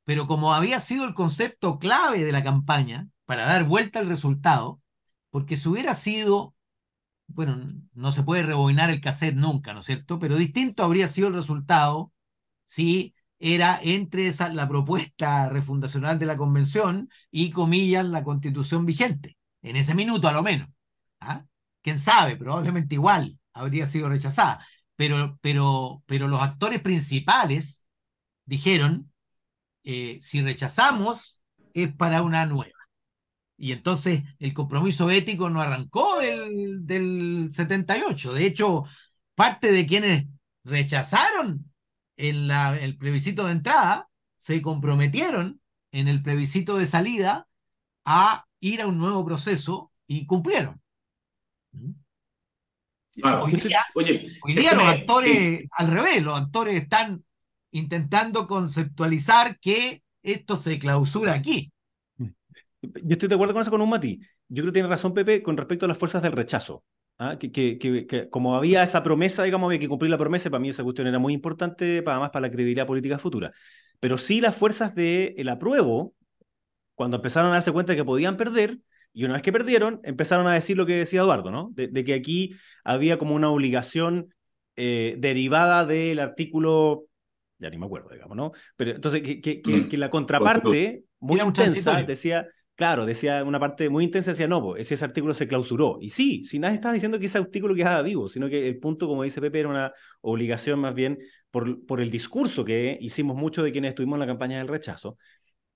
pero 0.04 0.26
como 0.26 0.54
había 0.54 0.80
sido 0.80 1.04
el 1.04 1.14
concepto 1.14 1.78
clave 1.78 2.24
de 2.24 2.32
la 2.32 2.44
campaña 2.44 3.08
para 3.24 3.46
dar 3.46 3.64
vuelta 3.64 3.98
al 4.00 4.08
resultado, 4.08 4.80
porque 5.30 5.56
si 5.56 5.68
hubiera 5.68 5.94
sido, 5.94 6.54
bueno, 7.26 7.58
no 7.94 8.12
se 8.12 8.22
puede 8.22 8.42
rebobinar 8.44 8.90
el 8.90 9.00
cassette 9.00 9.36
nunca, 9.36 9.72
¿no 9.74 9.80
es 9.80 9.86
cierto? 9.86 10.18
Pero 10.18 10.36
distinto 10.36 10.84
habría 10.84 11.08
sido 11.08 11.28
el 11.28 11.34
resultado 11.34 12.12
si 12.64 13.14
era 13.38 13.80
entre 13.82 14.26
esa, 14.28 14.50
la 14.52 14.68
propuesta 14.68 15.48
refundacional 15.48 16.18
de 16.18 16.26
la 16.26 16.36
convención 16.36 17.10
y, 17.30 17.50
comillas, 17.50 18.06
la 18.06 18.24
constitución 18.24 18.86
vigente, 18.86 19.36
en 19.62 19.76
ese 19.76 19.94
minuto 19.94 20.28
a 20.28 20.32
lo 20.32 20.42
menos. 20.42 20.68
¿Ah? 21.20 21.44
¿Quién 21.82 21.98
sabe? 21.98 22.36
Probablemente 22.36 22.94
igual 22.94 23.38
habría 23.54 23.86
sido 23.86 24.08
rechazada. 24.08 24.66
Pero, 24.96 25.38
pero, 25.42 26.02
pero 26.06 26.28
los 26.28 26.42
actores 26.42 26.80
principales 26.80 27.86
dijeron, 28.44 29.12
eh, 29.84 30.18
si 30.20 30.42
rechazamos 30.42 31.42
es 31.74 31.94
para 31.94 32.22
una 32.22 32.46
nueva. 32.46 32.72
Y 33.56 33.72
entonces 33.72 34.24
el 34.38 34.52
compromiso 34.54 35.10
ético 35.10 35.50
no 35.50 35.60
arrancó 35.60 36.18
del, 36.18 36.86
del 36.86 37.50
78. 37.52 38.32
De 38.34 38.46
hecho, 38.46 38.84
parte 39.34 39.72
de 39.72 39.86
quienes 39.86 40.26
rechazaron 40.64 41.72
en 42.16 42.48
la, 42.48 42.78
el 42.78 42.96
plebiscito 42.96 43.46
de 43.46 43.52
entrada 43.52 44.08
se 44.36 44.60
comprometieron 44.62 45.60
en 45.92 46.08
el 46.08 46.22
plebiscito 46.22 46.76
de 46.76 46.86
salida 46.86 47.48
a 48.04 48.46
ir 48.60 48.82
a 48.82 48.86
un 48.86 48.98
nuevo 48.98 49.24
proceso 49.24 49.92
y 50.06 50.26
cumplieron. 50.26 50.80
¿Mm? 51.72 51.92
Hoy 53.22 53.52
día, 53.52 53.80
Oye, 53.94 54.24
hoy 54.42 54.54
día 54.54 54.74
los 54.74 54.84
actores, 54.84 55.64
al 55.70 55.90
revés, 55.90 56.22
los 56.22 56.40
actores 56.40 56.76
están 56.76 57.24
intentando 57.70 58.46
conceptualizar 58.46 59.58
que 59.60 60.02
esto 60.22 60.56
se 60.56 60.78
clausura 60.78 61.34
aquí. 61.34 61.72
Yo 62.18 62.90
estoy 63.08 63.28
de 63.28 63.34
acuerdo 63.34 63.54
con 63.54 63.62
eso 63.62 63.70
con 63.70 63.80
un 63.80 63.90
matiz. 63.90 64.18
Yo 64.48 64.62
creo 64.62 64.66
que 64.66 64.72
tiene 64.72 64.88
razón 64.88 65.14
Pepe 65.14 65.42
con 65.42 65.56
respecto 65.56 65.86
a 65.86 65.88
las 65.88 65.98
fuerzas 65.98 66.22
del 66.22 66.32
rechazo. 66.32 66.84
¿ah? 67.18 67.36
Que, 67.38 67.50
que, 67.50 67.78
que, 67.78 68.28
como 68.28 68.56
había 68.56 68.82
esa 68.82 69.02
promesa, 69.02 69.44
digamos, 69.44 69.68
había 69.68 69.78
que 69.78 69.88
cumplir 69.88 70.10
la 70.10 70.18
promesa, 70.18 70.50
para 70.50 70.60
mí 70.60 70.68
esa 70.68 70.82
cuestión 70.82 71.06
era 71.06 71.18
muy 71.18 71.32
importante, 71.32 72.02
para 72.02 72.18
más 72.18 72.30
para 72.30 72.42
la 72.42 72.50
credibilidad 72.50 72.86
política 72.86 73.18
futura. 73.18 73.52
Pero 74.00 74.18
sí 74.18 74.40
las 74.40 74.56
fuerzas 74.56 74.94
del 74.94 75.34
el 75.36 75.48
apruebo, 75.48 76.14
cuando 76.94 77.16
empezaron 77.16 77.50
a 77.50 77.54
darse 77.54 77.72
cuenta 77.72 77.92
de 77.92 77.96
que 77.96 78.04
podían 78.04 78.36
perder, 78.36 78.78
y 79.14 79.24
una 79.24 79.34
vez 79.34 79.42
que 79.42 79.52
perdieron, 79.52 80.00
empezaron 80.02 80.48
a 80.48 80.54
decir 80.54 80.76
lo 80.76 80.86
que 80.86 80.96
decía 80.96 81.20
Eduardo, 81.20 81.52
¿no? 81.52 81.70
De, 81.72 82.04
que 82.04 82.14
aquí 82.14 82.54
había 82.82 83.16
como 83.16 83.36
una 83.36 83.48
obligación 83.48 84.34
eh, 84.74 85.14
derivada 85.18 85.86
del 85.86 86.18
artículo, 86.18 87.06
ya 87.58 87.70
ni 87.70 87.78
me 87.78 87.86
acuerdo, 87.86 88.10
digamos, 88.10 88.36
¿no? 88.36 88.50
Pero 88.76 88.90
entonces 88.90 89.22
que, 89.22 89.40
que, 89.40 89.62
que, 89.62 89.96
mm. 89.96 90.00
la 90.00 90.10
contraparte, 90.10 91.04
muy 91.20 91.40
intensa, 91.40 92.02
decía, 92.02 92.48
claro, 92.74 93.06
decía 93.06 93.44
una 93.44 93.60
parte 93.60 93.88
muy 93.88 94.02
intensa, 94.02 94.32
decía, 94.32 94.48
no, 94.48 94.60
pues 94.60 94.90
ese, 94.90 95.04
artículo 95.04 95.32
se 95.32 95.46
clausuró. 95.46 95.98
Y 96.00 96.08
sí, 96.08 96.44
si 96.44 96.58
nadie 96.58 96.74
estaba 96.74 96.92
diciendo 96.92 97.20
que 97.20 97.26
ese 97.26 97.38
artículo 97.38 97.76
quedaba 97.76 98.02
vivo, 98.02 98.26
sino 98.26 98.48
que 98.48 98.66
el 98.66 98.80
punto, 98.80 99.06
como 99.06 99.22
dice 99.22 99.40
Pepe, 99.40 99.60
era 99.60 99.68
una 99.68 99.92
obligación 100.22 100.80
más 100.80 100.92
bien 100.92 101.18
por, 101.52 101.86
por 101.86 102.00
el 102.00 102.10
discurso 102.10 102.64
que 102.64 102.98
hicimos 103.00 103.36
mucho 103.36 103.62
de 103.62 103.70
quienes 103.70 103.90
estuvimos 103.90 104.16
en 104.16 104.20
la 104.20 104.26
campaña 104.26 104.58
del 104.58 104.66
rechazo, 104.66 105.18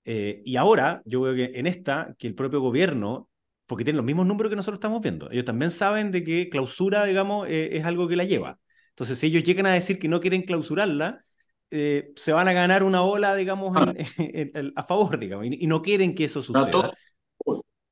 eh, 0.05 0.41
y 0.45 0.55
ahora 0.55 1.01
yo 1.05 1.21
veo 1.21 1.35
que 1.35 1.59
en 1.59 1.67
esta, 1.67 2.15
que 2.17 2.27
el 2.27 2.35
propio 2.35 2.61
gobierno, 2.61 3.29
porque 3.65 3.83
tienen 3.83 3.97
los 3.97 4.05
mismos 4.05 4.25
números 4.25 4.49
que 4.49 4.55
nosotros 4.55 4.77
estamos 4.77 5.01
viendo, 5.01 5.29
ellos 5.31 5.45
también 5.45 5.71
saben 5.71 6.11
de 6.11 6.23
que 6.23 6.49
clausura, 6.49 7.05
digamos, 7.05 7.47
eh, 7.47 7.77
es 7.77 7.85
algo 7.85 8.07
que 8.07 8.15
la 8.15 8.23
lleva. 8.23 8.59
Entonces, 8.89 9.19
si 9.19 9.27
ellos 9.27 9.43
llegan 9.43 9.65
a 9.65 9.73
decir 9.73 9.99
que 9.99 10.07
no 10.07 10.19
quieren 10.19 10.41
clausurarla, 10.43 11.23
eh, 11.71 12.11
se 12.15 12.33
van 12.33 12.47
a 12.47 12.53
ganar 12.53 12.83
una 12.83 13.03
ola, 13.03 13.35
digamos, 13.35 13.75
a 14.75 14.83
favor, 14.83 15.19
digamos, 15.19 15.45
y, 15.45 15.67
no 15.67 15.81
quieren 15.81 16.15
que 16.15 16.25
eso 16.25 16.41
suceda. 16.41 16.71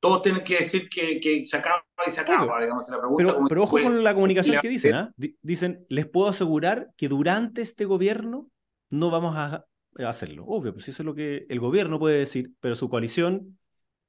todos, 0.00 0.22
tienen 0.22 0.42
que 0.42 0.56
decir 0.56 0.88
que, 0.88 1.20
que, 1.20 1.44
se 1.44 1.56
acaba 1.56 1.84
y 2.06 2.10
se 2.10 2.20
acaba, 2.20 2.60
digamos, 2.60 2.88
la 2.90 2.98
pregunta. 2.98 3.24
Pero, 3.32 3.44
pero 3.48 3.62
ojo 3.62 3.80
con 3.80 4.02
la 4.02 4.14
comunicación 4.14 4.60
que 4.60 4.68
dicen, 4.68 4.94
¿ah? 4.94 5.14
Dicen, 5.42 5.86
les 5.88 6.06
puedo 6.06 6.28
asegurar 6.28 6.88
que 6.96 7.08
durante 7.08 7.62
este 7.62 7.84
gobierno 7.84 8.48
no 8.90 9.10
vamos 9.10 9.34
a 9.36 9.64
hacerlo. 10.06 10.44
Obvio, 10.46 10.72
pues 10.72 10.88
eso 10.88 11.02
es 11.02 11.06
lo 11.06 11.14
que 11.14 11.46
el 11.48 11.60
gobierno 11.60 11.98
puede 11.98 12.18
decir, 12.18 12.52
pero 12.60 12.76
su 12.76 12.88
coalición. 12.88 13.58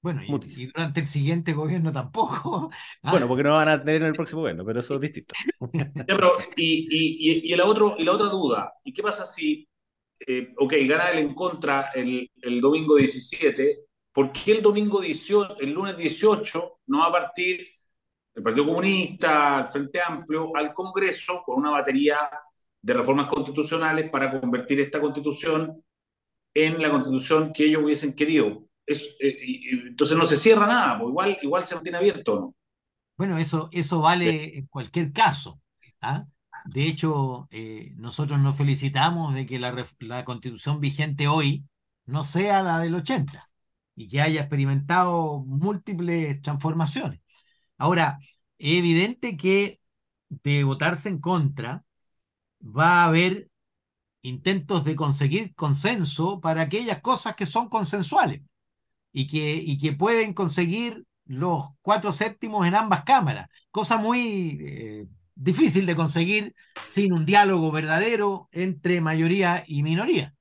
Bueno, 0.01 0.21
y, 0.23 0.65
durante 0.67 1.01
el 1.01 1.07
siguiente 1.07 1.53
gobierno 1.53 1.91
tampoco. 1.91 2.69
Ah. 3.03 3.11
Bueno, 3.11 3.27
porque 3.27 3.43
no 3.43 3.55
van 3.55 3.69
a 3.69 3.83
tener 3.83 4.01
en 4.01 4.09
el 4.09 4.13
próximo 4.13 4.41
gobierno, 4.41 4.65
pero 4.65 4.79
eso 4.79 4.95
es 4.95 5.01
distinto. 5.01 5.33
pero, 6.07 6.37
y, 6.55 7.49
y, 7.51 7.55
la 7.55 7.65
otro, 7.65 7.95
y 7.97 8.03
la 8.03 8.11
otra 8.11 8.27
duda, 8.27 8.73
¿y 8.83 8.93
qué 8.93 9.01
pasa 9.01 9.25
si, 9.25 9.67
eh, 10.27 10.53
ok, 10.57 10.73
gana 10.81 11.11
el 11.11 11.19
en 11.19 11.33
contra 11.33 11.89
el, 11.95 12.29
el 12.41 12.61
domingo 12.61 12.95
17, 12.95 13.85
¿por 14.11 14.31
qué 14.31 14.53
el 14.53 14.61
domingo 14.61 14.99
18, 14.99 15.59
el 15.59 15.71
lunes 15.71 15.95
18, 15.95 16.79
no 16.87 16.99
va 16.99 17.07
a 17.07 17.11
partir 17.11 17.65
el 18.35 18.43
Partido 18.43 18.65
Comunista, 18.65 19.59
el 19.59 19.67
Frente 19.67 20.01
Amplio, 20.01 20.55
al 20.55 20.73
Congreso 20.73 21.41
con 21.43 21.57
una 21.57 21.71
batería 21.71 22.29
de 22.81 22.93
reformas 22.93 23.27
constitucionales 23.27 24.09
para 24.09 24.39
convertir 24.39 24.79
esta 24.79 25.01
constitución 25.01 25.83
en 26.53 26.81
la 26.81 26.89
constitución 26.89 27.51
que 27.53 27.65
ellos 27.65 27.83
hubiesen 27.83 28.13
querido. 28.13 28.65
Es, 28.85 29.15
eh, 29.19 29.37
entonces 29.87 30.17
no 30.17 30.25
se 30.25 30.37
cierra 30.37 30.65
nada, 30.65 30.97
pues 30.97 31.09
igual, 31.09 31.37
igual 31.41 31.63
se 31.63 31.75
mantiene 31.75 31.97
abierto, 31.97 32.39
¿no? 32.39 32.55
Bueno, 33.17 33.37
eso, 33.37 33.69
eso 33.73 33.99
vale 33.99 34.57
en 34.57 34.67
cualquier 34.67 35.11
caso. 35.11 35.61
¿ah? 36.01 36.25
De 36.65 36.85
hecho, 36.85 37.47
eh, 37.51 37.91
nosotros 37.97 38.39
nos 38.39 38.57
felicitamos 38.57 39.33
de 39.33 39.45
que 39.45 39.59
la, 39.59 39.85
la 39.99 40.23
constitución 40.23 40.79
vigente 40.79 41.27
hoy 41.27 41.65
no 42.05 42.23
sea 42.23 42.63
la 42.63 42.79
del 42.79 42.95
80 42.95 43.49
y 43.95 44.07
que 44.07 44.21
haya 44.21 44.41
experimentado 44.41 45.43
múltiples 45.45 46.41
transformaciones. 46.41 47.19
Ahora, 47.77 48.19
es 48.57 48.77
evidente 48.77 49.35
que 49.35 49.81
de 50.29 50.63
votarse 50.63 51.09
en 51.09 51.19
contra, 51.19 51.83
va 52.61 53.03
a 53.03 53.05
haber 53.05 53.49
intentos 54.21 54.83
de 54.83 54.95
conseguir 54.95 55.55
consenso 55.55 56.41
para 56.41 56.61
aquellas 56.61 57.01
cosas 57.01 57.35
que 57.35 57.45
son 57.45 57.69
consensuales 57.69 58.41
y 59.11 59.27
que, 59.27 59.55
y 59.55 59.77
que 59.77 59.93
pueden 59.93 60.33
conseguir 60.33 61.05
los 61.25 61.69
cuatro 61.81 62.11
séptimos 62.11 62.67
en 62.67 62.75
ambas 62.75 63.03
cámaras, 63.03 63.49
cosa 63.71 63.97
muy 63.97 64.57
eh, 64.61 65.07
difícil 65.35 65.85
de 65.85 65.95
conseguir 65.95 66.55
sin 66.85 67.13
un 67.13 67.25
diálogo 67.25 67.71
verdadero 67.71 68.49
entre 68.51 69.01
mayoría 69.01 69.63
y 69.67 69.83
minoría, 69.83 70.35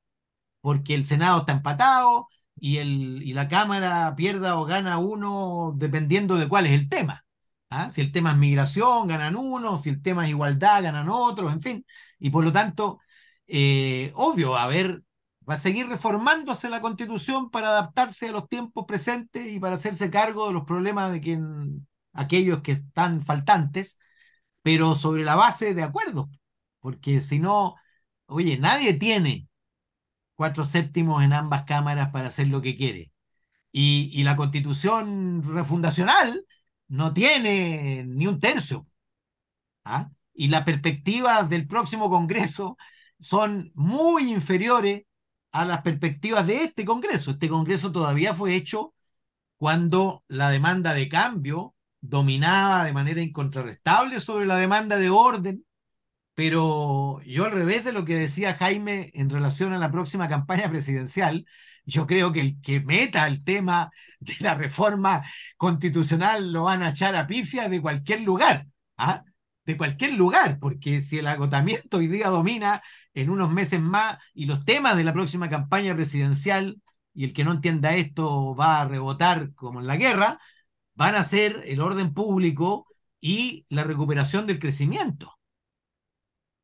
porque 0.61 0.95
el 0.95 1.05
Senado 1.07 1.41
está 1.41 1.53
empatado 1.53 2.29
y, 2.57 2.79
el, 2.79 3.23
y 3.23 3.33
la 3.35 3.49
Cámara 3.49 4.15
pierda 4.17 4.59
o 4.59 4.65
gana 4.65 4.99
uno 4.99 5.75
dependiendo 5.77 6.37
de 6.37 6.49
cuál 6.49 6.67
es 6.67 6.73
el 6.73 6.89
tema. 6.89 7.25
¿Ah? 7.71 7.91
Si 7.91 8.01
el 8.01 8.13
tema 8.13 8.33
es 8.33 8.39
migración, 8.39 9.09
ganan 9.09 9.37
unos, 9.37 9.83
si 9.83 9.91
el 9.91 10.03
tema 10.03 10.25
es 10.25 10.31
igualdad, 10.31 10.83
ganan 10.83 11.09
otros, 11.09 11.53
en 11.53 11.61
fin. 11.61 11.87
Y 12.19 12.31
por 12.31 12.45
lo 12.45 12.53
tanto, 12.53 13.01
eh, 13.47 14.13
obvio, 14.15 14.57
a 14.57 14.67
ver, 14.67 15.03
va 15.49 15.55
a 15.55 15.59
seguir 15.59 15.89
reformándose 15.89 16.69
la 16.69 16.81
constitución 16.81 17.51
para 17.51 17.69
adaptarse 17.69 18.29
a 18.29 18.33
los 18.33 18.49
tiempos 18.49 18.85
presentes 18.87 19.47
y 19.53 19.61
para 19.61 19.77
hacerse 19.77 20.11
cargo 20.11 20.49
de 20.49 20.55
los 20.55 20.65
problemas 20.65 21.13
de 21.13 21.21
quien, 21.21 21.87
aquellos 22.13 22.63
que 22.63 22.73
están 22.73 23.23
faltantes, 23.23 23.99
pero 24.63 24.95
sobre 24.95 25.25
la 25.25 25.37
base 25.37 25.75
de 25.75 25.83
acuerdo, 25.83 26.31
porque 26.81 27.21
si 27.21 27.39
no, 27.41 27.77
oye, 28.27 28.59
nadie 28.59 28.95
tiene 28.95 29.49
cuatro 30.35 30.65
séptimos 30.65 31.23
en 31.23 31.33
ambas 31.33 31.65
cámaras 31.65 32.11
para 32.11 32.29
hacer 32.29 32.49
lo 32.49 32.63
que 32.63 32.77
quiere. 32.77 33.13
Y, 33.73 34.11
y 34.15 34.25
la 34.25 34.37
constitución 34.37 35.43
refundacional 35.45 36.45
no 36.89 37.13
tiene 37.13 38.05
ni 38.07 38.27
un 38.27 38.41
tercio. 38.41 38.87
¿ah? 39.85 40.11
Y 40.35 40.49
las 40.49 40.65
perspectivas 40.65 41.49
del 41.49 41.67
próximo 41.67 42.11
Congreso 42.11 42.77
son 43.21 43.73
muy 43.75 44.31
inferiores 44.33 45.05
a 45.53 45.65
las 45.65 45.83
perspectivas 45.83 46.47
de 46.47 46.65
este 46.65 46.85
Congreso. 46.85 47.33
Este 47.33 47.49
Congreso 47.49 47.93
todavía 47.93 48.35
fue 48.35 48.55
hecho 48.55 48.95
cuando 49.57 50.25
la 50.29 50.51
demanda 50.51 50.95
de 50.95 51.09
cambio 51.09 51.75
dominaba 52.01 52.85
de 52.85 52.93
manera 52.93 53.21
incontrarrestable 53.23 54.21
sobre 54.21 54.47
la 54.47 54.57
demanda 54.57 54.97
de 54.97 55.11
orden, 55.11 55.67
pero 56.35 57.21
yo 57.23 57.47
al 57.47 57.53
revés 57.53 57.85
de 57.85 57.93
lo 57.93 58.05
que 58.05 58.15
decía 58.17 58.55
Jaime 58.55 59.11
en 59.15 59.31
relación 59.31 59.73
a 59.73 59.79
la 59.79 59.91
próxima 59.91 60.29
campaña 60.29 60.69
presidencial, 60.71 61.47
yo 61.89 62.07
creo 62.07 62.33
que 62.33 62.41
el 62.41 62.61
que 62.61 62.81
meta 62.81 63.27
el 63.27 63.43
tema 63.43 63.91
de 64.21 64.35
la 64.41 64.55
reforma 64.55 65.23
constitucional 65.57 66.53
lo 66.53 66.65
van 66.65 66.83
a 66.83 66.91
echar 66.91 67.17
a 67.17 67.27
pifia 67.27 67.69
de 67.69 67.81
cualquier 67.81 68.21
lugar, 68.21 68.67
¿ah? 68.99 69.25
de 69.65 69.77
cualquier 69.77 70.13
lugar, 70.13 70.59
porque 70.59 71.01
si 71.01 71.19
el 71.19 71.27
agotamiento 71.27 71.97
hoy 71.97 72.09
día 72.09 72.29
domina 72.29 72.83
en 73.15 73.31
unos 73.31 73.51
meses 73.51 73.81
más 73.81 74.19
y 74.35 74.45
los 74.47 74.65
temas 74.67 74.97
de 74.97 75.05
la 75.05 75.15
próxima 75.15 75.49
campaña 75.49 75.95
presidencial, 75.95 76.81
y 77.15 77.25
el 77.25 77.33
que 77.33 77.45
no 77.45 77.53
entienda 77.53 77.95
esto 77.97 78.55
va 78.55 78.83
a 78.83 78.89
rebotar 78.89 79.55
como 79.55 79.81
en 79.81 79.87
la 79.87 79.97
guerra, 79.97 80.41
van 80.95 81.15
a 81.15 81.25
ser 81.25 81.63
el 81.67 81.81
orden 81.81 82.13
público 82.13 82.87
y 83.21 83.67
la 83.71 83.85
recuperación 83.85 84.47
del 84.47 84.59
crecimiento. 84.59 85.39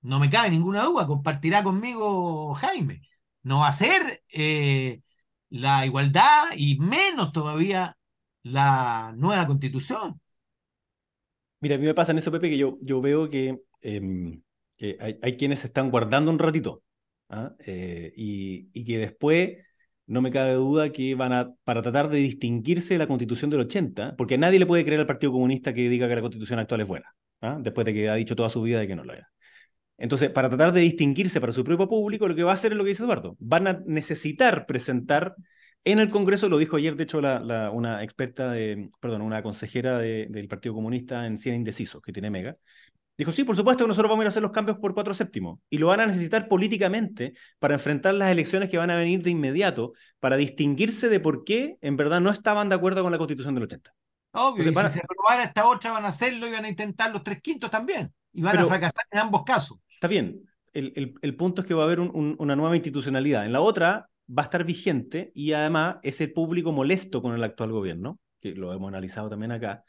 No 0.02 0.20
me 0.20 0.30
cabe 0.30 0.50
ninguna 0.50 0.84
duda, 0.84 1.06
compartirá 1.06 1.62
conmigo 1.62 2.54
Jaime. 2.54 3.00
No 3.42 3.60
va 3.60 3.68
a 3.68 3.72
ser 3.72 4.22
eh, 4.28 5.00
la 5.54 5.86
igualdad 5.86 6.46
y 6.56 6.78
menos 6.80 7.30
todavía 7.30 7.96
la 8.42 9.14
nueva 9.16 9.46
constitución. 9.46 10.20
Mira, 11.60 11.76
a 11.76 11.78
mí 11.78 11.84
me 11.86 11.94
pasa 11.94 12.10
en 12.10 12.18
eso, 12.18 12.32
Pepe, 12.32 12.50
que 12.50 12.58
yo, 12.58 12.76
yo 12.82 13.00
veo 13.00 13.30
que, 13.30 13.60
em, 13.80 14.42
hay, 15.22 15.36
quienes 15.36 15.60
se 15.60 15.68
están 15.68 15.92
guardando 15.92 16.32
un 16.32 16.40
ratito 16.40 16.82
¿ah? 17.28 17.54
eh, 17.60 18.12
y, 18.16 18.68
y, 18.72 18.84
que 18.84 18.98
después 18.98 19.58
no 20.06 20.20
me 20.22 20.32
cabe 20.32 20.54
duda 20.54 20.90
que 20.90 21.14
van 21.14 21.32
a, 21.32 21.54
para 21.62 21.82
tratar 21.82 22.10
de 22.10 22.18
distinguirse 22.18 22.94
de 22.94 22.98
la 22.98 23.06
constitución 23.06 23.48
del 23.48 23.60
80, 23.60 24.16
porque 24.16 24.36
nadie 24.36 24.58
le 24.58 24.66
puede 24.66 24.84
creer 24.84 25.00
al 25.00 25.06
Partido 25.06 25.32
Comunista 25.32 25.72
que 25.72 25.88
diga 25.88 26.08
que 26.08 26.16
la 26.16 26.20
constitución 26.20 26.58
actual 26.58 26.80
es 26.80 26.88
buena, 26.88 27.14
¿ah? 27.40 27.58
después 27.60 27.84
de 27.84 27.94
que 27.94 28.10
ha 28.10 28.16
dicho 28.16 28.34
toda 28.34 28.50
su 28.50 28.60
vida 28.60 28.80
de 28.80 28.88
que 28.88 28.96
no 28.96 29.04
lo 29.04 29.14
es. 29.14 29.22
Entonces, 29.96 30.30
para 30.30 30.48
tratar 30.48 30.72
de 30.72 30.80
distinguirse 30.80 31.40
para 31.40 31.52
su 31.52 31.64
propio 31.64 31.86
público, 31.88 32.26
lo 32.26 32.34
que 32.34 32.42
va 32.42 32.50
a 32.50 32.54
hacer 32.54 32.72
es 32.72 32.78
lo 32.78 32.84
que 32.84 32.90
dice 32.90 33.04
Eduardo. 33.04 33.36
Van 33.38 33.66
a 33.66 33.80
necesitar 33.86 34.66
presentar 34.66 35.34
en 35.84 35.98
el 35.98 36.08
Congreso, 36.08 36.48
lo 36.48 36.58
dijo 36.58 36.76
ayer, 36.76 36.96
de 36.96 37.04
hecho, 37.04 37.20
la, 37.20 37.70
una 37.70 38.02
experta, 38.02 38.50
de, 38.50 38.90
perdón, 39.00 39.22
una 39.22 39.42
consejera 39.42 39.98
del 39.98 40.48
Partido 40.48 40.74
Comunista 40.74 41.26
en 41.26 41.38
100 41.38 41.56
indecisos, 41.56 42.00
que 42.00 42.12
tiene 42.12 42.30
Mega, 42.30 42.56
dijo, 43.18 43.32
sí, 43.32 43.44
por 43.44 43.54
supuesto 43.54 43.84
que 43.84 43.88
nosotros 43.88 44.08
vamos 44.08 44.22
a 44.22 44.24
ir 44.24 44.28
a 44.28 44.30
hacer 44.30 44.42
los 44.42 44.50
cambios 44.50 44.78
por 44.78 44.94
cuatro 44.94 45.12
séptimos, 45.12 45.58
y 45.68 45.76
lo 45.76 45.88
van 45.88 46.00
a 46.00 46.06
necesitar 46.06 46.48
políticamente 46.48 47.34
para 47.58 47.74
enfrentar 47.74 48.14
las 48.14 48.30
elecciones 48.30 48.70
que 48.70 48.78
van 48.78 48.90
a 48.90 48.96
venir 48.96 49.22
de 49.22 49.30
inmediato, 49.30 49.92
para 50.20 50.36
distinguirse 50.36 51.10
de 51.10 51.20
por 51.20 51.44
qué 51.44 51.76
en 51.82 51.96
verdad 51.98 52.20
no 52.20 52.30
estaban 52.30 52.70
de 52.70 52.76
acuerdo 52.76 53.02
con 53.02 53.12
la 53.12 53.18
Constitución 53.18 53.54
del 53.54 53.64
80. 53.64 53.94
Obvio, 54.32 54.64
si 54.64 54.72
se 54.72 55.00
aprobara 55.00 55.44
esta 55.44 55.68
otra 55.68 55.92
van 55.92 56.06
a 56.06 56.08
hacerlo 56.08 56.48
y 56.48 56.50
van 56.50 56.64
a 56.64 56.68
intentar 56.68 57.12
los 57.12 57.22
tres 57.22 57.40
quintos 57.40 57.70
también. 57.70 58.12
y 58.32 58.42
van 58.42 58.58
a 58.58 58.64
fracasar 58.64 59.04
en 59.10 59.20
ambos 59.20 59.44
casos. 59.44 59.78
Está 60.04 60.10
bien. 60.10 60.42
El, 60.74 61.34
punto 61.34 61.62
es 61.62 61.66
que 61.66 61.72
va 61.72 61.80
a 61.80 61.86
haber 61.86 61.98
una 61.98 62.56
nueva 62.56 62.76
institucionalidad. 62.76 63.46
En 63.46 63.52
la 63.52 63.62
otra 63.62 64.10
va 64.28 64.42
a 64.42 64.44
estar 64.44 64.62
vigente 64.62 65.32
y 65.34 65.52
además 65.52 65.96
ese 66.02 66.28
público 66.28 66.72
molesto 66.72 67.22
con 67.22 67.34
el 67.34 67.42
actual 67.42 67.72
gobierno, 67.72 68.20
que 68.38 68.54
lo 68.54 68.70
hemos 68.74 68.88
analizado 68.88 69.30
también 69.30 69.52
acá, 69.52 69.82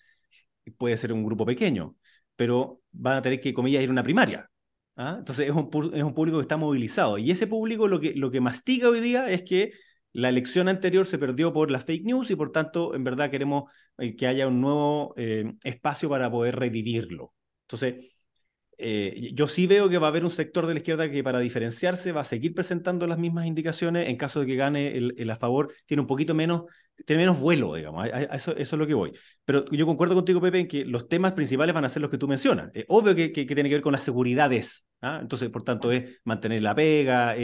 puede 0.78 0.96
ser 0.96 1.12
un 1.12 1.26
grupo 1.26 1.46
pequeño, 1.46 1.98
pero 2.38 2.82
van 2.94 3.18
a 3.18 3.22
tener 3.22 3.42
que, 3.42 3.54
comillas, 3.54 3.84
ir 3.84 3.90
a 3.90 3.92
una 3.92 4.04
primaria. 4.04 4.50
¿ah? 4.96 5.16
Entonces 5.20 5.50
es 5.50 5.54
un, 5.54 5.70
es 5.94 6.04
un 6.04 6.14
público 6.14 6.38
que 6.38 6.44
está 6.44 6.56
movilizado. 6.56 7.18
Y 7.18 7.30
ese 7.30 7.46
público 7.46 7.90
lo 7.90 8.00
que, 8.00 8.14
lo 8.16 8.32
que 8.32 8.40
mastiga 8.40 8.88
hoy 8.88 9.02
día 9.02 9.30
es 9.30 9.44
que 9.44 9.74
la 10.14 10.30
elección 10.30 10.70
anterior 10.70 11.06
se 11.08 11.18
perdió 11.18 11.52
por 11.52 11.72
las 11.72 11.84
fake 11.84 12.06
news 12.06 12.32
y 12.32 12.38
por 12.38 12.54
tanto, 12.54 12.96
en 12.96 13.04
verdad, 13.04 13.30
queremos 13.30 13.66
eh, 13.98 14.16
que 14.16 14.28
haya 14.28 14.48
un 14.48 14.62
nuevo 14.62 15.14
eh, 15.18 15.56
espacio 15.66 16.08
para 16.08 16.32
poder 16.32 16.56
revivirlo. 16.56 17.34
Entonces, 17.64 18.15
eh, 18.78 19.32
yo 19.34 19.48
sí 19.48 19.68
veo 19.68 19.90
que 19.90 19.98
va 19.98 20.08
a 20.08 20.10
haber 20.10 20.26
un 20.26 20.32
sector 20.32 20.68
de 20.68 20.74
la 20.74 20.80
izquierda 20.80 21.10
que 21.10 21.24
para 21.24 21.40
diferenciarse 21.40 22.12
va 22.12 22.22
a 22.22 22.26
seguir 22.26 22.54
presentando 22.54 23.08
las 23.08 23.18
mismas 23.18 23.46
indicaciones. 23.46 24.10
En 24.10 24.18
caso 24.18 24.42
de 24.42 24.46
que 24.46 24.56
gane 24.56 24.98
el, 24.98 25.30
a 25.30 25.36
favor, 25.36 25.74
tiene 25.86 26.02
un 26.02 26.08
poquito 26.08 26.34
menos, 26.34 26.64
tiene 27.06 27.24
menos 27.24 27.40
vuelo, 27.40 27.76
digamos. 27.76 28.08
eso, 28.32 28.56
es 28.56 28.72
lo 28.74 28.88
que 28.88 28.94
voy. 28.94 29.12
Pero 29.46 29.66
yo 29.72 29.86
concuerdo 29.86 30.16
contigo, 30.16 30.42
Pepe, 30.42 30.60
en 30.60 30.68
que 30.68 30.86
los 30.86 31.08
temas 31.08 31.34
principales 31.34 31.74
van 31.74 31.86
a 31.86 31.90
ser 31.90 32.02
los 32.02 32.12
que 32.12 32.18
tú 32.18 32.28
mencionas. 32.28 32.72
obvio 32.88 33.16
que, 33.16 33.32
que, 33.32 33.46
tiene 33.46 33.70
que 33.70 33.76
ver 33.76 33.82
con 33.82 33.94
las 33.94 34.04
seguridades. 34.04 34.88
¿ah? 35.02 35.20
Entonces, 35.22 35.50
por 35.50 35.64
tanto, 35.64 35.92
es 35.92 36.20
mantener 36.24 36.62
la 36.62 36.76
pega, 36.76 37.36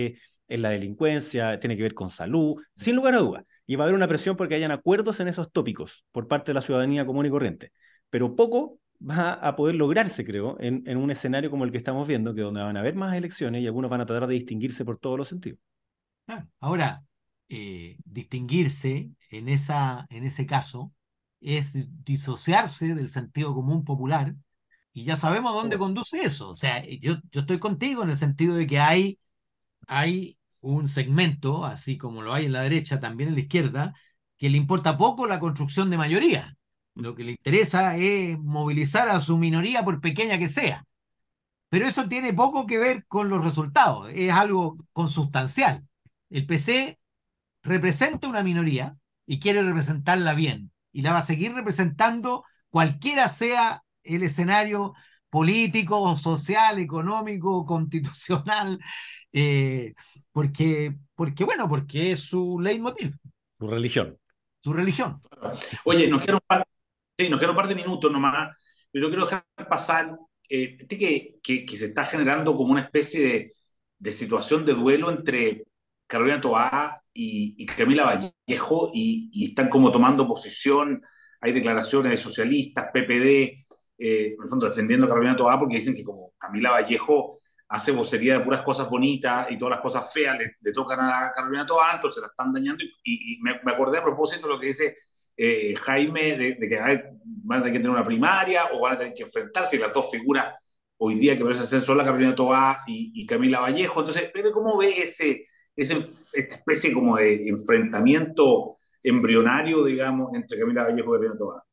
en 0.51 0.61
la 0.61 0.69
delincuencia, 0.69 1.59
tiene 1.59 1.77
que 1.77 1.83
ver 1.83 1.93
con 1.93 2.09
salud, 2.09 2.61
sin 2.75 2.95
lugar 2.95 3.15
a 3.15 3.19
dudas. 3.19 3.45
Y 3.65 3.77
va 3.77 3.85
a 3.85 3.85
haber 3.85 3.95
una 3.95 4.07
presión 4.07 4.35
porque 4.35 4.55
hayan 4.55 4.71
acuerdos 4.71 5.21
en 5.21 5.29
esos 5.29 5.49
tópicos 5.51 6.05
por 6.11 6.27
parte 6.27 6.51
de 6.51 6.55
la 6.55 6.61
ciudadanía 6.61 7.05
común 7.05 7.25
y 7.25 7.29
corriente. 7.29 7.71
Pero 8.09 8.35
poco 8.35 8.79
va 9.01 9.33
a 9.33 9.55
poder 9.55 9.75
lograrse, 9.75 10.23
creo, 10.25 10.57
en, 10.59 10.83
en 10.85 10.97
un 10.97 11.11
escenario 11.11 11.49
como 11.49 11.63
el 11.63 11.71
que 11.71 11.77
estamos 11.77 12.07
viendo, 12.07 12.33
que 12.33 12.41
donde 12.41 12.61
van 12.61 12.77
a 12.77 12.81
haber 12.81 12.95
más 12.95 13.15
elecciones 13.15 13.61
y 13.61 13.67
algunos 13.67 13.89
van 13.89 14.01
a 14.01 14.05
tratar 14.05 14.27
de 14.27 14.35
distinguirse 14.35 14.85
por 14.85 14.97
todos 14.99 15.17
los 15.17 15.27
sentidos. 15.27 15.59
Ahora, 16.59 17.03
eh, 17.49 17.97
distinguirse 18.05 19.11
en, 19.29 19.49
esa, 19.49 20.07
en 20.09 20.23
ese 20.23 20.45
caso 20.45 20.93
es 21.41 21.73
disociarse 22.05 22.95
del 22.95 23.09
sentido 23.09 23.53
común 23.53 23.83
popular 23.83 24.35
y 24.93 25.03
ya 25.03 25.17
sabemos 25.17 25.53
dónde 25.53 25.77
conduce 25.77 26.17
eso. 26.19 26.49
O 26.49 26.55
sea, 26.55 26.83
yo, 26.85 27.15
yo 27.31 27.41
estoy 27.41 27.59
contigo 27.59 28.03
en 28.03 28.11
el 28.11 28.17
sentido 28.17 28.55
de 28.55 28.67
que 28.67 28.79
hay, 28.79 29.19
hay 29.87 30.37
un 30.61 30.89
segmento, 30.89 31.65
así 31.65 31.97
como 31.97 32.21
lo 32.21 32.33
hay 32.33 32.45
en 32.45 32.53
la 32.53 32.61
derecha, 32.61 32.99
también 32.99 33.29
en 33.29 33.35
la 33.35 33.41
izquierda, 33.41 33.93
que 34.37 34.49
le 34.49 34.57
importa 34.57 34.97
poco 34.97 35.27
la 35.27 35.39
construcción 35.39 35.89
de 35.89 35.97
mayoría. 35.97 36.57
Lo 36.95 37.15
que 37.15 37.23
le 37.23 37.31
interesa 37.31 37.95
es 37.97 38.37
movilizar 38.39 39.09
a 39.09 39.21
su 39.21 39.37
minoría 39.37 39.83
por 39.83 40.01
pequeña 40.01 40.37
que 40.37 40.49
sea. 40.49 40.85
Pero 41.69 41.87
eso 41.87 42.07
tiene 42.09 42.33
poco 42.33 42.67
que 42.67 42.77
ver 42.77 43.05
con 43.07 43.29
los 43.29 43.43
resultados, 43.43 44.11
es 44.13 44.33
algo 44.33 44.77
consustancial. 44.91 45.87
El 46.29 46.45
PC 46.45 46.99
representa 47.63 48.27
una 48.27 48.43
minoría 48.43 48.97
y 49.25 49.39
quiere 49.39 49.63
representarla 49.63 50.33
bien, 50.33 50.71
y 50.91 51.01
la 51.01 51.13
va 51.13 51.19
a 51.19 51.25
seguir 51.25 51.53
representando 51.53 52.43
cualquiera 52.69 53.29
sea 53.29 53.83
el 54.03 54.23
escenario 54.23 54.93
político, 55.29 56.17
social, 56.17 56.79
económico, 56.79 57.65
constitucional, 57.67 58.79
eh, 59.31 59.93
porque, 60.31 60.95
porque, 61.15 61.43
bueno, 61.43 61.69
porque 61.69 62.11
es 62.11 62.21
su 62.21 62.59
leitmotiv. 62.59 63.15
Su 63.57 63.67
religión. 63.67 64.17
Su 64.59 64.73
religión. 64.73 65.21
Oye, 65.85 66.07
nos 66.07 66.23
quiero 66.23 66.37
un 66.37 66.45
par, 66.45 66.67
sí, 67.23 67.29
nos 67.29 67.39
queda 67.39 67.51
un 67.51 67.55
par 67.55 67.67
de 67.67 67.75
minutos 67.75 68.11
nomás, 68.11 68.87
pero 68.91 69.07
quiero 69.09 69.25
dejar 69.25 69.45
pasar 69.69 70.17
eh, 70.49 70.77
que, 70.87 71.39
que, 71.41 71.77
se 71.77 71.87
está 71.87 72.03
generando 72.03 72.55
como 72.55 72.71
una 72.73 72.81
especie 72.81 73.21
de, 73.21 73.51
de 73.97 74.11
situación 74.11 74.65
de 74.65 74.73
duelo 74.73 75.11
entre 75.11 75.65
Carolina 76.07 76.41
Toá 76.41 77.01
y, 77.13 77.65
Camila 77.67 78.05
Vallejo 78.05 78.91
y, 78.93 79.45
están 79.47 79.69
como 79.69 79.91
tomando 79.91 80.27
posición, 80.27 81.01
hay 81.39 81.53
declaraciones 81.53 82.11
de 82.11 82.17
socialistas, 82.17 82.87
PPD, 82.91 83.63
eh, 83.97 84.33
en 84.35 84.43
el 84.43 84.49
fondo 84.49 84.65
defendiendo 84.65 85.05
a 85.05 85.09
Carolina 85.09 85.35
Toá 85.35 85.59
porque 85.59 85.75
dicen 85.75 85.95
que 85.95 86.03
como 86.03 86.33
Camila 86.37 86.71
Vallejo 86.71 87.39
hace 87.69 87.91
vocería 87.91 88.37
de 88.37 88.43
puras 88.43 88.61
cosas 88.61 88.89
bonitas 88.89 89.49
y 89.51 89.57
todas 89.57 89.75
las 89.75 89.81
cosas 89.81 90.11
feas 90.11 90.37
le, 90.37 90.73
tocan 90.73 90.99
a 90.99 91.31
Carolina 91.33 91.65
Toá, 91.65 91.93
entonces 91.93 92.21
la 92.21 92.27
están 92.27 92.51
dañando. 92.51 92.83
Y, 93.03 93.39
me, 93.41 93.51
acordé 93.71 93.99
a 93.99 94.03
propósito 94.03 94.47
de 94.47 94.53
lo 94.53 94.59
que 94.59 94.67
dice 94.67 94.95
eh, 95.37 95.75
Jaime, 95.75 96.37
de, 96.37 96.57
que 96.57 96.77
van 96.77 97.59
a 97.59 97.63
tener 97.63 97.73
que 97.73 97.79
tener 97.79 97.89
una 97.89 98.05
primaria 98.05 98.65
o 98.73 98.81
van 98.81 98.95
a 98.95 98.97
tener 98.97 99.13
que 99.13 99.23
enfrentarse 99.23 99.79
las 99.79 99.93
dos 99.93 100.09
figuras 100.11 100.55
hoy 100.97 101.15
día 101.15 101.37
que 101.37 101.43
parecen 101.43 101.65
ser 101.65 101.81
son 101.81 101.97
la 101.97 102.05
Carolina 102.05 102.35
Toá 102.35 102.81
y, 102.87 103.25
Camila 103.25 103.59
Vallejo. 103.59 104.01
Entonces, 104.01 104.31
¿cómo 104.53 104.77
ve 104.77 105.01
ese, 105.01 105.45
esta 105.75 106.55
especie 106.55 106.93
como 106.93 107.17
de 107.17 107.47
enfrentamiento 107.47 108.77
embrionario, 109.01 109.83
digamos, 109.83 110.33
entre 110.35 110.59
Camila 110.59 110.83
Vallejo 110.83 111.09
y 111.09 111.11
Carolina 111.11 111.37
Toá? 111.37 111.63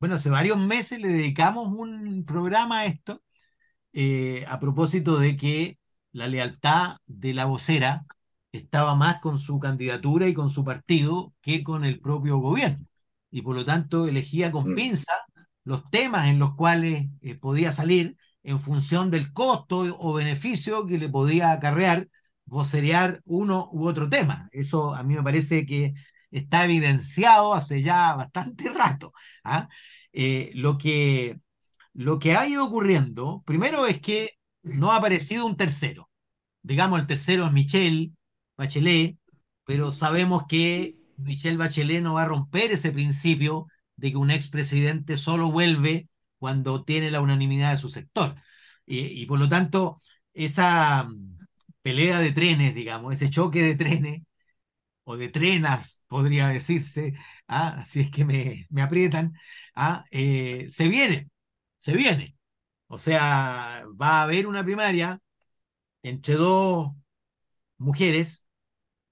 Bueno, 0.00 0.16
hace 0.16 0.30
varios 0.30 0.58
meses 0.58 0.98
le 0.98 1.08
dedicamos 1.08 1.68
un 1.68 2.24
programa 2.26 2.80
a 2.80 2.86
esto 2.86 3.22
eh, 3.92 4.44
a 4.48 4.58
propósito 4.58 5.18
de 5.18 5.36
que 5.36 5.78
la 6.12 6.26
lealtad 6.28 6.96
de 7.06 7.34
la 7.34 7.44
vocera 7.44 8.06
estaba 8.52 8.94
más 8.94 9.20
con 9.20 9.38
su 9.38 9.58
candidatura 9.58 10.28
y 10.28 10.34
con 10.34 10.50
su 10.50 10.64
partido 10.64 11.34
que 11.42 11.62
con 11.62 11.84
el 11.84 12.00
propio 12.00 12.38
gobierno. 12.38 12.86
Y 13.32 13.42
por 13.42 13.56
lo 13.56 13.64
tanto 13.64 14.06
elegía 14.06 14.52
con 14.52 14.70
mm. 14.70 14.74
pinza 14.76 15.12
los 15.64 15.90
temas 15.90 16.28
en 16.28 16.38
los 16.38 16.54
cuales 16.54 17.08
eh, 17.20 17.34
podía 17.34 17.72
salir 17.72 18.16
en 18.44 18.60
función 18.60 19.10
del 19.10 19.32
costo 19.32 19.78
o 19.98 20.12
beneficio 20.12 20.86
que 20.86 20.98
le 20.98 21.08
podía 21.08 21.52
acarrear 21.52 22.08
vocerear 22.44 23.20
uno 23.26 23.68
u 23.72 23.86
otro 23.86 24.08
tema. 24.08 24.48
Eso 24.52 24.94
a 24.94 25.02
mí 25.02 25.14
me 25.14 25.22
parece 25.22 25.64
que 25.66 25.94
está 26.30 26.64
evidenciado 26.64 27.54
hace 27.54 27.82
ya 27.82 28.14
bastante 28.14 28.68
rato. 28.74 29.12
¿ah? 29.44 29.68
Eh, 30.12 30.50
lo 30.54 30.78
que 30.78 31.40
lo 31.94 32.18
que 32.18 32.36
ha 32.36 32.46
ido 32.46 32.64
ocurriendo, 32.64 33.42
primero 33.46 33.86
es 33.86 34.00
que 34.00 34.38
no 34.62 34.92
ha 34.92 34.96
aparecido 34.96 35.46
un 35.46 35.56
tercero. 35.56 36.10
Digamos, 36.62 37.00
el 37.00 37.06
tercero 37.06 37.46
es 37.46 37.52
Michelle 37.52 38.12
Bachelet, 38.56 39.18
pero 39.64 39.90
sabemos 39.92 40.44
que 40.48 40.96
Michelle 41.24 41.56
Bachelet 41.56 42.02
no 42.02 42.14
va 42.14 42.22
a 42.22 42.26
romper 42.26 42.72
ese 42.72 42.92
principio 42.92 43.66
de 43.96 44.10
que 44.12 44.16
un 44.16 44.30
expresidente 44.30 45.18
solo 45.18 45.50
vuelve 45.50 46.08
cuando 46.38 46.84
tiene 46.84 47.10
la 47.10 47.20
unanimidad 47.20 47.72
de 47.72 47.78
su 47.78 47.88
sector. 47.88 48.34
Y, 48.86 49.26
por 49.26 49.38
lo 49.38 49.48
tanto, 49.48 50.02
esa 50.34 51.04
mm, 51.04 51.38
pelea 51.82 52.20
de 52.20 52.32
trenes, 52.32 52.74
digamos, 52.74 53.14
ese 53.14 53.30
choque 53.30 53.62
de 53.62 53.76
trenes, 53.76 54.22
o 55.04 55.16
de 55.16 55.28
trenas, 55.28 56.02
podría 56.08 56.48
decirse, 56.48 57.14
¿ah? 57.48 57.84
si 57.86 58.00
es 58.00 58.10
que 58.10 58.24
me, 58.24 58.66
me 58.70 58.82
aprietan, 58.82 59.34
¿ah? 59.74 60.04
eh, 60.10 60.66
se 60.68 60.88
viene 60.88 61.32
se 61.82 61.94
viene. 61.96 62.36
O 62.88 62.98
sea, 62.98 63.84
va 64.00 64.20
a 64.20 64.22
haber 64.24 64.46
una 64.46 64.64
primaria 64.64 65.20
entre 66.02 66.36
dos 66.36 66.92
mujeres 67.78 68.46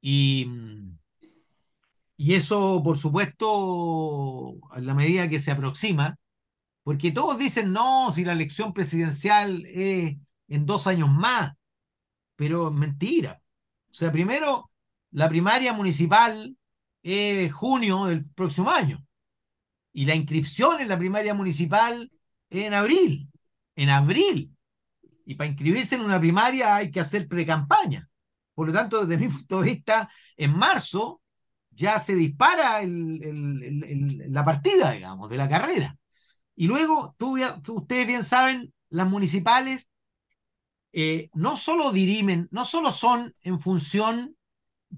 y, 0.03 0.46
y 2.23 2.35
eso, 2.35 2.83
por 2.85 2.99
supuesto, 2.99 4.59
a 4.73 4.79
la 4.81 4.93
medida 4.93 5.31
que 5.31 5.41
se 5.41 5.53
aproxima, 5.53 6.19
porque 6.83 7.13
todos 7.13 7.39
dicen, 7.39 7.73
no, 7.73 8.13
si 8.13 8.27
la 8.27 8.35
elección 8.35 8.75
presidencial 8.75 9.65
es 9.65 10.19
en 10.49 10.67
dos 10.67 10.87
años 10.87 11.09
más, 11.09 11.55
pero 12.37 12.71
mentira. 12.71 13.41
O 13.91 13.95
sea, 13.95 14.13
primero, 14.13 14.71
la 15.13 15.31
primaria 15.31 15.73
municipal 15.73 16.59
es 17.03 17.51
junio 17.55 18.05
del 18.05 18.27
próximo 18.27 18.71
año 18.71 19.03
y 19.95 20.05
la 20.05 20.15
inscripción 20.15 20.83
en 20.83 20.89
la 20.89 20.99
primaria 20.99 21.33
municipal 21.33 22.13
en 22.51 22.75
abril, 22.75 23.31
en 23.77 23.89
abril. 23.89 24.55
Y 25.25 25.37
para 25.37 25.49
inscribirse 25.49 25.95
en 25.95 26.03
una 26.03 26.21
primaria 26.21 26.77
hay 26.77 26.91
que 26.91 27.01
hacer 27.01 27.27
pre-campaña. 27.29 28.11
Por 28.53 28.67
lo 28.67 28.75
tanto, 28.75 29.07
desde 29.07 29.25
mi 29.25 29.33
punto 29.33 29.63
de 29.63 29.71
vista, 29.71 30.11
en 30.37 30.55
marzo 30.55 31.20
ya 31.71 32.01
se 32.01 32.15
dispara 32.15 32.81
la 32.83 34.45
partida, 34.45 34.93
digamos, 34.93 35.31
de 35.31 35.37
la 35.37 35.49
carrera. 35.49 35.97
Y 36.57 36.67
luego, 36.67 37.17
ustedes 37.69 38.07
bien 38.07 38.25
saben, 38.25 38.73
las 38.91 39.09
municipales 39.09 39.89
eh, 40.93 41.31
no 41.35 41.57
solo 41.57 41.93
dirimen, 41.93 42.49
no 42.51 42.65
solo 42.65 42.93
son 42.93 43.35
en 43.43 43.61
función 43.61 44.37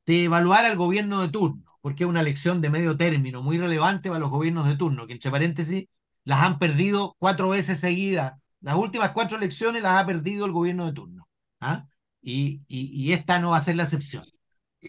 de 0.07 0.25
evaluar 0.25 0.65
al 0.65 0.77
gobierno 0.77 1.21
de 1.21 1.29
turno, 1.29 1.65
porque 1.83 2.05
es 2.05 2.09
una 2.09 2.21
elección 2.21 2.61
de 2.61 2.71
medio 2.71 2.97
término 2.97 3.43
muy 3.43 3.59
relevante 3.59 4.09
para 4.09 4.21
los 4.21 4.31
gobiernos 4.31 4.67
de 4.67 4.77
turno, 4.77 5.07
que 5.07 5.13
entre 5.13 5.31
paréntesis 5.31 5.87
las 6.25 6.41
han 6.41 6.59
perdido 6.59 7.15
cuatro 7.19 7.51
veces 7.51 7.81
seguidas. 7.81 8.35
Las 8.61 8.77
últimas 8.77 9.11
cuatro 9.13 9.37
elecciones 9.37 9.83
las 9.83 10.03
ha 10.03 10.07
perdido 10.07 10.47
el 10.47 10.53
gobierno 10.53 10.87
de 10.87 10.93
turno. 10.93 11.29
¿ah? 11.61 11.87
Y, 12.23 12.63
y, 12.69 13.13
esta 13.13 13.41
no 13.41 13.51
va 13.51 13.57
a 13.59 13.61
ser 13.61 13.77
la 13.77 13.83
excepción. 13.83 14.25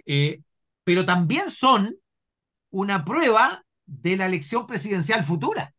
Eh, 0.05 0.41
pero 0.83 1.05
también 1.05 1.51
son 1.51 1.95
una 2.69 3.05
prueba 3.05 3.65
de 3.85 4.17
la 4.17 4.25
elección 4.25 4.65
presidencial 4.65 5.23
futura. 5.23 5.73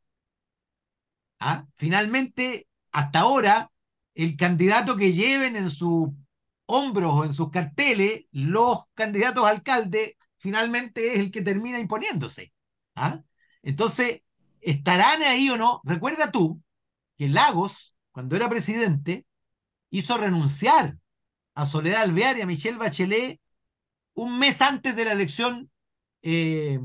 ¿Ah? 1.40 1.66
Finalmente, 1.76 2.68
hasta 2.92 3.20
ahora, 3.20 3.70
el 4.14 4.36
candidato 4.36 4.96
que 4.96 5.12
lleven 5.12 5.56
en 5.56 5.70
sus 5.70 6.08
hombros 6.66 7.12
o 7.14 7.24
en 7.24 7.34
sus 7.34 7.50
carteles 7.50 8.24
los 8.30 8.84
candidatos 8.94 9.44
a 9.44 9.50
alcalde 9.50 10.16
finalmente 10.38 11.12
es 11.14 11.18
el 11.18 11.30
que 11.30 11.42
termina 11.42 11.78
imponiéndose. 11.78 12.52
¿ah? 12.94 13.20
Entonces, 13.62 14.22
¿estarán 14.60 15.22
ahí 15.22 15.50
o 15.50 15.56
no? 15.56 15.80
Recuerda 15.84 16.30
tú 16.30 16.62
que 17.18 17.28
Lagos, 17.28 17.94
cuando 18.12 18.36
era 18.36 18.48
presidente, 18.48 19.26
hizo 19.90 20.16
renunciar 20.18 20.98
a 21.54 21.66
Soledad 21.66 22.02
Alvear 22.02 22.38
y 22.38 22.42
a 22.42 22.46
Michelle 22.46 22.78
Bachelet 22.78 23.40
un 24.14 24.38
mes 24.38 24.62
antes 24.62 24.96
de 24.96 25.04
la 25.04 25.12
elección 25.12 25.70
eh, 26.22 26.80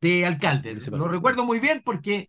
de 0.00 0.26
alcalde. 0.26 0.74
Lo 0.90 1.08
recuerdo 1.08 1.44
muy 1.44 1.60
bien 1.60 1.82
porque 1.84 2.28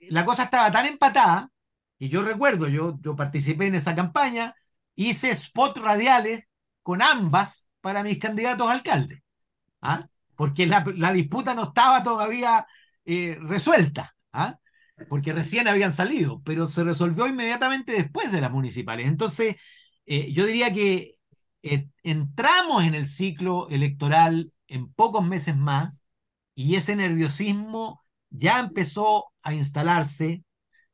la 0.00 0.24
cosa 0.24 0.44
estaba 0.44 0.70
tan 0.72 0.86
empatada 0.86 1.50
que 1.98 2.08
yo 2.08 2.22
recuerdo, 2.22 2.68
yo, 2.68 2.98
yo 3.00 3.14
participé 3.16 3.66
en 3.66 3.76
esa 3.76 3.94
campaña, 3.94 4.54
hice 4.94 5.34
spots 5.34 5.80
radiales 5.80 6.48
con 6.82 7.02
ambas 7.02 7.68
para 7.80 8.02
mis 8.02 8.18
candidatos 8.18 8.68
a 8.68 8.72
alcalde. 8.72 9.22
¿ah? 9.82 10.08
Porque 10.36 10.66
la, 10.66 10.82
disputa 11.12 11.54
no 11.54 11.64
estaba 11.64 12.02
todavía 12.02 12.66
eh, 13.04 13.38
resuelta. 13.40 14.16
¿ah? 14.32 14.58
porque 15.08 15.32
recién 15.32 15.68
habían 15.68 15.92
salido, 15.92 16.40
pero 16.44 16.68
se 16.68 16.84
resolvió 16.84 17.26
inmediatamente 17.26 17.92
después 17.92 18.30
de 18.30 18.40
las 18.40 18.50
municipales. 18.50 19.08
Entonces, 19.08 19.56
eh, 20.06 20.32
yo 20.32 20.46
diría 20.46 20.72
que 20.72 21.13
eh, 21.64 21.88
entramos 22.02 22.84
en 22.84 22.94
el 22.94 23.06
ciclo 23.06 23.68
electoral 23.70 24.52
en 24.68 24.92
pocos 24.92 25.26
meses 25.26 25.56
más 25.56 25.94
y 26.54 26.76
ese 26.76 26.96
nerviosismo 26.96 28.04
ya 28.30 28.60
empezó 28.60 29.32
a 29.42 29.54
instalarse. 29.54 30.44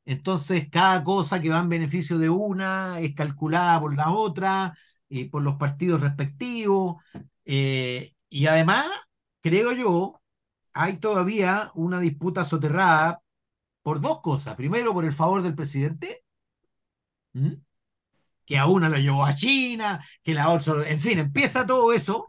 Entonces, 0.05 0.69
cada 0.71 1.05
cosa 1.05 1.41
que 1.41 1.51
va 1.51 1.61
en 1.61 1.69
beneficio 1.69 2.19
de 2.19 2.31
una 2.31 3.01
es 3.01 3.15
calculada 3.15 3.81
por 3.81 3.97
la 3.97 4.13
otra 4.13 4.77
y 5.09 5.27
por 5.27 5.43
los 5.43 5.57
partidos 5.57 6.01
respectivos. 6.01 7.03
Eh, 7.45 8.15
y 8.29 8.47
además, 8.47 8.87
creo 9.43 9.73
yo, 9.73 10.23
hay 10.73 10.99
todavía 10.99 11.71
una 11.75 12.01
disputa 12.01 12.45
soterrada 12.45 13.23
por 13.83 14.01
dos 14.01 14.21
cosas. 14.23 14.57
Primero, 14.57 14.95
por 14.95 15.05
el 15.05 15.13
favor 15.13 15.43
del 15.43 15.55
presidente, 15.55 16.25
que 18.51 18.59
a 18.59 18.67
una 18.67 18.89
lo 18.89 18.97
llevó 18.97 19.25
a 19.25 19.37
China, 19.37 20.05
que 20.25 20.35
la 20.35 20.51
otra, 20.51 20.89
en 20.89 20.99
fin, 20.99 21.21
empieza 21.21 21.65
todo 21.65 21.93
eso. 21.93 22.27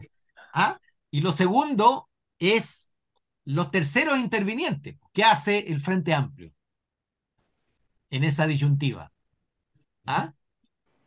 ¿ah? 0.54 0.80
Y 1.10 1.22
lo 1.22 1.32
segundo 1.32 2.12
es 2.38 2.94
los 3.44 3.72
terceros 3.72 4.20
intervinientes. 4.20 4.98
¿Qué 5.14 5.24
hace 5.24 5.72
el 5.72 5.80
Frente 5.80 6.14
Amplio 6.14 6.54
en 8.12 8.24
esa 8.24 8.46
disyuntiva? 8.46 9.12
¿Ah? 10.06 10.32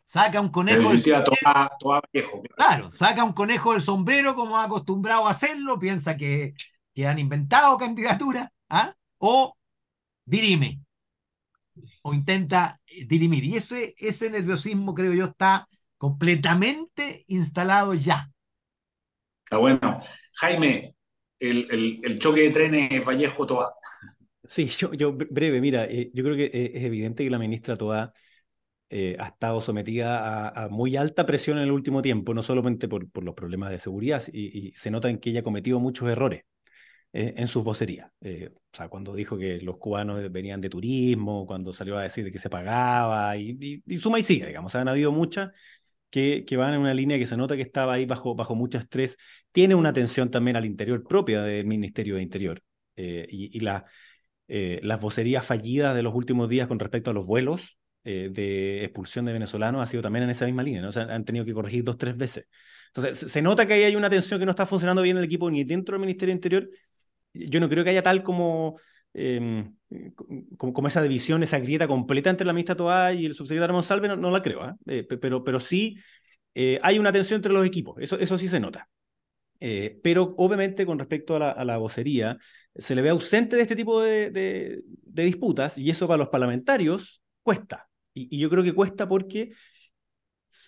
Saca 0.03 0.41
un 0.41 0.49
conejo 0.49 0.89
del 0.89 1.01
sombrero. 1.01 2.43
Claro, 2.53 2.91
saca 2.91 3.23
un 3.23 3.31
conejo 3.31 3.71
del 3.71 3.81
sombrero 3.81 4.35
como 4.35 4.57
ha 4.57 4.65
acostumbrado 4.65 5.27
a 5.27 5.31
hacerlo, 5.31 5.79
piensa 5.79 6.17
que, 6.17 6.55
que 6.93 7.07
han 7.07 7.19
inventado 7.19 7.77
candidatura, 7.77 8.51
¿ah? 8.67 8.93
o 9.19 9.55
dirime 10.25 10.84
o 12.07 12.13
intenta 12.13 12.79
eh, 12.85 13.05
dirimir. 13.05 13.43
Y 13.45 13.55
ese, 13.55 13.95
ese 13.97 14.29
nerviosismo, 14.29 14.93
creo 14.93 15.11
yo, 15.13 15.25
está 15.25 15.67
completamente 15.97 17.23
instalado 17.27 17.95
ya. 17.95 18.29
Está 19.43 19.57
bueno. 19.57 19.99
Jaime, 20.33 20.95
el, 21.39 21.99
el, 22.03 22.19
choque 22.19 22.41
de 22.41 22.49
trenes 22.51 23.03
Vallejo-Toa. 23.03 23.73
Sí, 24.43 24.67
yo, 24.67 24.93
yo 24.93 25.13
breve, 25.13 25.59
mira, 25.59 25.85
eh, 25.85 26.11
yo 26.13 26.23
creo 26.23 26.35
que 26.35 26.45
eh, 26.45 26.71
es 26.75 26.83
evidente 26.83 27.23
que 27.23 27.31
la 27.31 27.39
ministra 27.39 27.75
Toa 27.75 28.13
ha 28.91 29.27
estado 29.27 29.59
sometida 29.59 30.49
a, 30.49 30.69
muy 30.69 30.95
alta 30.95 31.25
presión 31.25 31.57
en 31.57 31.63
el 31.63 31.71
último 31.71 32.01
tiempo, 32.03 32.33
no 32.35 32.43
solamente 32.43 32.87
por, 32.87 33.09
por 33.09 33.23
los 33.23 33.33
problemas 33.33 33.71
de 33.71 33.79
seguridad, 33.79 34.23
y, 34.31 34.67
y 34.67 34.71
se 34.73 34.91
nota 34.91 35.09
en 35.09 35.17
que 35.17 35.31
ella 35.31 35.39
ha 35.39 35.43
cometido 35.43 35.79
muchos 35.79 36.07
errores. 36.07 36.43
Eh, 37.17 37.33
en 37.37 37.47
sus 37.47 37.63
vocerías. 37.63 38.11
Eh, 38.19 38.49
o 38.53 38.75
sea, 38.75 38.89
cuando 38.89 39.15
dijo 39.15 39.37
que 39.37 39.61
los 39.61 39.77
cubanos 39.77 40.29
venían 40.33 40.59
de 40.59 40.69
turismo, 40.69 41.47
cuando 41.47 41.71
salió 41.71 41.97
a 41.97 42.03
decir 42.03 42.29
que 42.29 42.37
se 42.37 42.49
pagaba, 42.49 43.37
y, 43.37 43.81
suma 43.97 44.19
y 44.19 44.23
sigue, 44.23 44.47
digamos. 44.47 44.75
han 44.75 44.89
habido 44.89 45.13
muchas 45.13 45.51
que, 46.09 46.43
que, 46.45 46.57
van 46.57 46.73
en 46.73 46.81
una 46.81 46.93
línea 46.93 47.17
que 47.17 47.25
se 47.25 47.37
nota 47.37 47.55
que 47.55 47.61
estaba 47.61 47.93
ahí 47.93 48.05
bajo, 48.05 48.35
bajo 48.35 48.53
mucho 48.53 48.77
estrés. 48.79 49.15
Tiene 49.53 49.75
una 49.75 49.93
tensión 49.93 50.29
también 50.29 50.57
al 50.57 50.65
interior 50.65 51.05
propia 51.07 51.41
del 51.41 51.65
Ministerio 51.65 52.17
de 52.17 52.21
Interior. 52.21 52.61
Eh, 52.97 53.25
y, 53.29 53.61
la, 53.61 53.85
las 54.47 54.99
vocerías 54.99 55.45
fallidas 55.45 55.95
de 55.95 56.03
los 56.03 56.13
últimos 56.13 56.49
días 56.49 56.67
con 56.67 56.79
respecto 56.79 57.11
a 57.11 57.13
los 57.13 57.25
vuelos 57.25 57.79
de 58.03 58.83
expulsión 58.83 59.25
de 59.25 59.33
venezolanos 59.33 59.81
ha 59.81 59.85
sido 59.85 60.03
también 60.03 60.23
en 60.23 60.31
esa 60.31 60.45
misma 60.45 60.63
línea. 60.63 60.85
O 60.85 60.91
sea, 60.91 61.03
han 61.03 61.23
tenido 61.23 61.45
que 61.45 61.53
corregir 61.53 61.85
dos, 61.85 61.97
tres 61.97 62.17
veces. 62.17 62.45
Entonces, 62.87 63.31
se 63.31 63.41
nota 63.41 63.65
que 63.65 63.73
ahí 63.73 63.83
hay 63.83 63.95
una 63.95 64.09
tensión 64.09 64.37
que 64.37 64.45
no 64.45 64.51
está 64.51 64.65
funcionando 64.65 65.01
bien 65.01 65.15
el 65.15 65.23
equipo 65.23 65.49
ni 65.49 65.63
dentro 65.63 65.93
del 65.93 66.01
Ministerio 66.01 66.33
de 66.33 66.37
Interior 66.37 66.69
yo 67.35 67.59
no 67.59 67.69
creo 67.69 67.83
que 67.83 67.91
haya 67.91 68.03
tal 68.03 68.23
como, 68.23 68.79
em, 69.13 69.75
como, 70.57 70.87
esa 70.87 71.01
división, 71.01 71.43
esa 71.43 71.59
grieta 71.59 71.87
completa 71.87 72.29
entre 72.29 72.45
la 72.47 72.53
ministra 72.53 72.75
Toá 72.75 73.13
y 73.13 73.25
el 73.25 73.33
subsecretario 73.33 73.73
Monsalve, 73.73 74.15
no, 74.15 74.31
la 74.31 74.41
creo, 74.41 74.63
¿ah? 74.63 74.75
eh, 74.87 75.03
pero, 75.03 75.43
pero 75.43 75.59
sí 75.59 75.97
eh, 76.53 76.79
hay 76.83 76.99
una 76.99 77.11
tensión 77.11 77.37
entre 77.37 77.53
los 77.53 77.65
equipos, 77.65 77.97
eso, 77.99 78.17
eso 78.17 78.37
sí 78.37 78.47
se 78.47 78.59
nota. 78.59 78.89
Eh, 79.59 79.99
pero 80.03 80.35
obviamente 80.37 80.85
con 80.85 80.99
respecto 80.99 81.35
a 81.35 81.39
la, 81.39 81.51
a 81.51 81.65
la, 81.65 81.77
vocería, 81.77 82.37
se 82.75 82.93
le 82.95 83.01
ve 83.01 83.09
ausente 83.09 83.55
de 83.55 83.61
este 83.61 83.75
tipo 83.75 84.01
de, 84.01 84.29
de, 84.29 85.23
disputas 85.23 85.77
y 85.77 85.89
eso 85.89 86.07
para 86.07 86.17
los 86.17 86.29
parlamentarios 86.29 87.21
cuesta. 87.41 87.87
Y, 88.13 88.37
yo 88.37 88.49
creo 88.49 88.63
que 88.63 88.73
cuesta 88.73 89.07
porque 89.07 89.51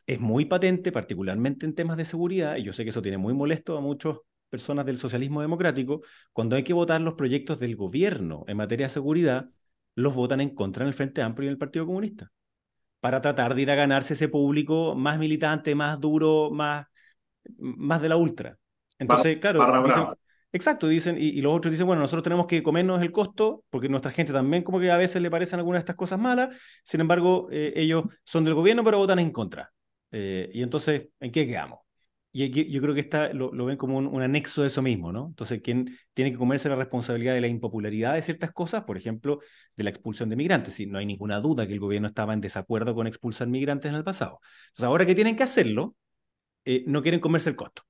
es 0.06 0.20
muy 0.20 0.46
patente, 0.46 0.92
particularmente 0.92 1.66
en 1.66 1.76
temas 1.76 1.98
de 1.98 2.06
seguridad, 2.06 2.58
y 2.58 2.64
yo 2.64 2.74
sé 2.74 2.84
que 2.84 2.90
eso 2.90 3.02
tiene 3.02 3.18
muy 3.18 3.34
molesto 3.34 3.78
a 3.78 3.82
muchos 3.82 4.20
personas 4.50 4.86
del 4.86 4.98
socialismo 4.98 5.42
democrático, 5.42 6.02
cuando 6.34 6.56
hay 6.56 6.64
que 6.64 6.74
votar 6.74 7.02
los 7.02 7.16
proyectos 7.16 7.60
del 7.60 7.76
gobierno 7.76 8.44
en 8.48 8.58
materia 8.58 8.88
de 8.88 8.90
seguridad, 8.90 9.50
los 9.96 10.16
votan 10.16 10.42
en 10.42 10.54
contra 10.54 10.84
en 10.84 10.90
el 10.90 10.94
Frente 10.94 11.22
Amplio 11.22 11.46
y 11.46 11.48
en 11.48 11.54
el 11.54 11.58
Partido 11.58 11.86
Comunista, 11.86 12.32
para 13.00 13.22
tratar 13.22 13.56
de 13.56 13.62
ir 13.64 13.72
a 13.72 13.76
ganarse 13.76 14.14
ese 14.14 14.30
público 14.30 14.96
más 14.96 15.18
militante, 15.20 15.76
más 15.76 16.00
duro, 16.00 16.50
más, 16.52 16.86
más 17.58 18.02
de 18.02 18.10
la 18.10 18.18
ultra. 18.18 18.58
Entonces, 19.00 19.38
claro, 19.38 20.16
exacto, 20.52 20.88
dicen, 20.88 21.18
y, 21.20 21.42
los 21.42 21.56
otros 21.56 21.72
dicen, 21.72 21.88
bueno, 21.88 22.02
nosotros 22.02 22.24
tenemos 22.24 22.48
que 22.48 22.64
comernos 22.64 23.02
el 23.02 23.12
costo, 23.12 23.64
porque 23.70 23.90
nuestra 23.90 24.12
gente 24.12 24.34
también 24.34 24.64
como 24.64 24.80
que 24.80 24.92
a 24.92 24.98
veces 24.98 25.22
le 25.22 25.32
parecen 25.32 25.60
algunas 25.60 25.80
de 25.80 25.82
estas 25.82 25.96
cosas 25.96 26.20
malas, 26.20 26.56
sin 26.84 27.02
embargo, 27.02 27.48
eh, 27.52 27.74
ellos 27.76 28.06
son 28.24 28.44
del 28.44 28.54
gobierno, 28.54 28.84
pero 28.84 28.98
votan 28.98 29.20
en 29.20 29.32
contra. 29.32 29.72
Eh, 30.12 30.50
y 30.54 30.64
entonces, 30.64 31.10
¿en 31.20 31.32
qué 31.32 31.46
quedamos? 31.46 31.87
Y 32.39 32.69
yo 32.71 32.82
creo 32.84 32.93
que 32.93 33.00
está, 33.00 33.34
lo, 33.34 33.50
ven 33.65 33.78
como 33.78 33.97
un, 33.97 34.21
anexo 34.21 34.62
de 34.62 34.67
eso 34.67 34.84
mismo, 34.84 35.12
¿no? 35.12 35.26
Entonces, 35.26 35.60
¿quién 35.63 35.97
tiene 36.13 36.32
que 36.32 36.38
comerse 36.38 36.69
la 36.69 36.76
responsabilidad 36.76 37.34
de 37.34 37.41
la 37.41 37.47
impopularidad 37.47 38.13
de 38.13 38.21
ciertas 38.21 38.52
cosas? 38.52 38.84
Por 38.84 38.95
ejemplo, 38.95 39.39
de 39.76 39.84
la 39.84 39.89
expulsión 39.89 40.30
de 40.30 40.36
migrantes. 40.36 40.76
Si 40.76 40.86
no 40.86 41.00
hay 41.00 41.08
ninguna 41.08 41.39
duda 41.39 41.65
que 41.65 41.73
el 41.73 41.80
gobierno 41.80 42.08
estaba 42.08 42.36
en 42.36 42.41
desacuerdo 42.41 42.93
con 42.93 43.08
expulsar 43.08 43.47
migrantes 43.47 43.89
en 43.89 43.95
el 43.95 44.04
pasado. 44.04 44.39
Entonces, 44.67 44.84
ahora 44.84 45.08
que 45.08 45.15
tienen 45.15 45.36
que 45.36 45.41
hacerlo, 45.41 45.95
eh, 46.65 46.84
no 46.86 47.02
quieren 47.02 47.19
comerse 47.19 47.50
el 47.50 47.56
costo. 47.56 47.82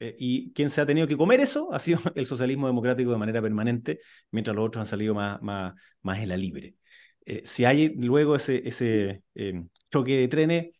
Eh, 0.00 0.14
y 0.18 0.52
quien 0.52 0.68
se 0.68 0.82
ha 0.82 0.86
tenido 0.86 1.06
que 1.08 1.16
comer 1.16 1.40
eso 1.40 1.72
ha 1.72 1.78
sido 1.78 1.98
el 2.14 2.26
socialismo 2.26 2.66
democrático 2.66 3.10
de 3.10 3.16
manera 3.18 3.40
permanente, 3.40 4.00
mientras 4.30 4.54
los 4.54 4.66
otros 4.66 4.82
han 4.82 4.86
salido 4.86 5.14
más, 5.14 5.40
más, 5.40 5.74
más 6.02 6.18
en 6.18 6.28
la 6.28 6.36
libre. 6.36 6.76
Eh, 7.24 7.40
si 7.46 7.64
hay 7.64 7.94
luego 7.94 8.36
ese, 8.36 8.68
ese 8.68 9.22
choque 9.90 10.18
de 10.18 10.28
trenes, 10.28 10.74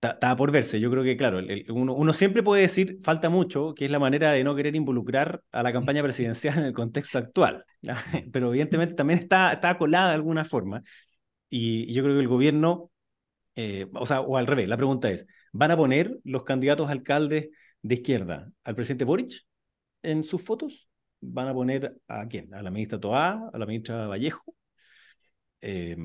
Estaba 0.00 0.36
por 0.36 0.52
verse. 0.52 0.78
Yo 0.78 0.90
creo 0.90 1.02
que, 1.02 1.16
claro, 1.16 1.40
uno, 1.70 2.12
siempre 2.12 2.42
puede 2.42 2.62
decir, 2.62 2.98
falta 3.02 3.28
mucho, 3.28 3.74
que 3.74 3.86
es 3.86 3.90
la 3.90 3.98
manera 3.98 4.32
de 4.32 4.44
no 4.44 4.54
querer 4.54 4.76
involucrar 4.76 5.42
a 5.52 5.62
la 5.62 5.72
campaña 5.72 6.02
presidencial 6.02 6.58
en 6.58 6.64
el 6.64 6.72
contexto 6.72 7.18
actual. 7.18 7.64
Pero 8.32 8.48
evidentemente 8.48 8.94
también 8.94 9.18
está, 9.20 9.52
está 9.52 9.76
colada 9.78 10.08
de 10.08 10.14
alguna 10.14 10.44
forma. 10.44 10.82
Y, 11.48 11.92
yo 11.92 12.02
creo 12.02 12.14
que 12.14 12.20
el 12.20 12.28
gobierno, 12.28 12.90
eh, 13.54 13.86
o 13.94 14.06
sea, 14.06 14.20
o 14.20 14.36
al 14.36 14.46
revés, 14.46 14.68
la 14.68 14.76
pregunta 14.76 15.10
es, 15.10 15.26
¿van 15.52 15.70
a 15.70 15.76
poner 15.76 16.18
los 16.24 16.44
candidatos 16.44 16.90
alcaldes 16.90 17.48
de 17.82 17.94
izquierda 17.94 18.50
al 18.64 18.74
presidente 18.74 19.04
Boric 19.04 19.46
en 20.02 20.24
sus 20.24 20.42
fotos? 20.42 20.88
¿Van 21.20 21.48
a 21.48 21.54
poner 21.54 21.96
a 22.06 22.26
quién? 22.28 22.52
¿A 22.54 22.62
la 22.62 22.70
ministra 22.70 23.00
Toá? 23.00 23.50
¿A 23.52 23.58
la 23.58 23.66
ministra 23.66 24.06
Vallejo? 24.06 24.54
Eh, 25.62 25.96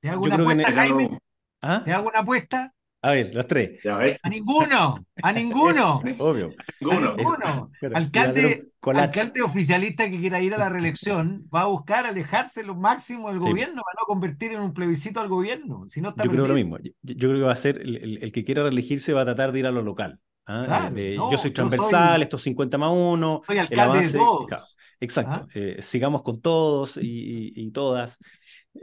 ¿Te 0.00 0.08
hago 0.08 0.24
una 0.24 0.34
apuesta, 0.36 0.72
Jaime? 0.72 1.18
¿Ah? 1.60 1.82
¿Te 1.84 1.92
hago 1.92 2.08
una 2.08 2.20
apuesta? 2.20 2.74
A 3.04 3.10
ver, 3.10 3.34
los 3.34 3.46
tres. 3.48 3.84
A 3.84 4.28
ninguno, 4.28 5.04
a 5.20 5.32
ninguno. 5.32 6.00
Obvio. 6.18 6.50
A 6.88 7.14
ninguno. 7.16 7.70
alcalde, 7.94 8.68
alcalde 8.80 9.42
oficialista 9.42 10.08
que 10.08 10.20
quiera 10.20 10.40
ir 10.40 10.54
a 10.54 10.58
la 10.58 10.68
reelección 10.68 11.48
va 11.52 11.62
a 11.62 11.66
buscar 11.66 12.06
alejarse 12.06 12.62
lo 12.62 12.76
máximo 12.76 13.28
del 13.28 13.40
gobierno, 13.40 13.82
para 13.82 13.98
no 14.00 14.06
convertir 14.06 14.52
en 14.52 14.60
un 14.60 14.72
plebiscito 14.72 15.20
al 15.20 15.26
gobierno. 15.26 15.86
Si 15.88 16.00
no 16.00 16.14
yo 16.16 16.30
creo 16.30 16.46
lo 16.46 16.54
mismo. 16.54 16.78
Yo, 16.78 16.92
creo 17.02 17.34
que 17.34 17.42
va 17.42 17.52
a 17.52 17.56
ser, 17.56 17.80
el, 17.82 18.30
que 18.30 18.44
quiera 18.44 18.62
reelegirse 18.62 19.12
va 19.12 19.22
a 19.22 19.24
tratar 19.24 19.50
de 19.50 19.58
ir 19.58 19.66
a 19.66 19.72
lo 19.72 19.82
local. 19.82 20.20
¿Ah? 20.46 20.90
yo 20.94 21.38
soy 21.38 21.50
transversal, 21.50 22.22
estos 22.22 22.42
50 22.42 22.78
más 22.78 22.90
1. 22.92 23.42
Soy 23.46 23.58
alcalde 23.58 24.06
de 24.06 24.12
todos. 24.12 24.76
exacto. 25.00 25.46
¿Ah? 25.46 25.48
Eh, 25.54 25.76
sigamos 25.80 26.22
con 26.22 26.40
todos 26.40 26.98
y, 27.00 27.70
todas. 27.72 28.18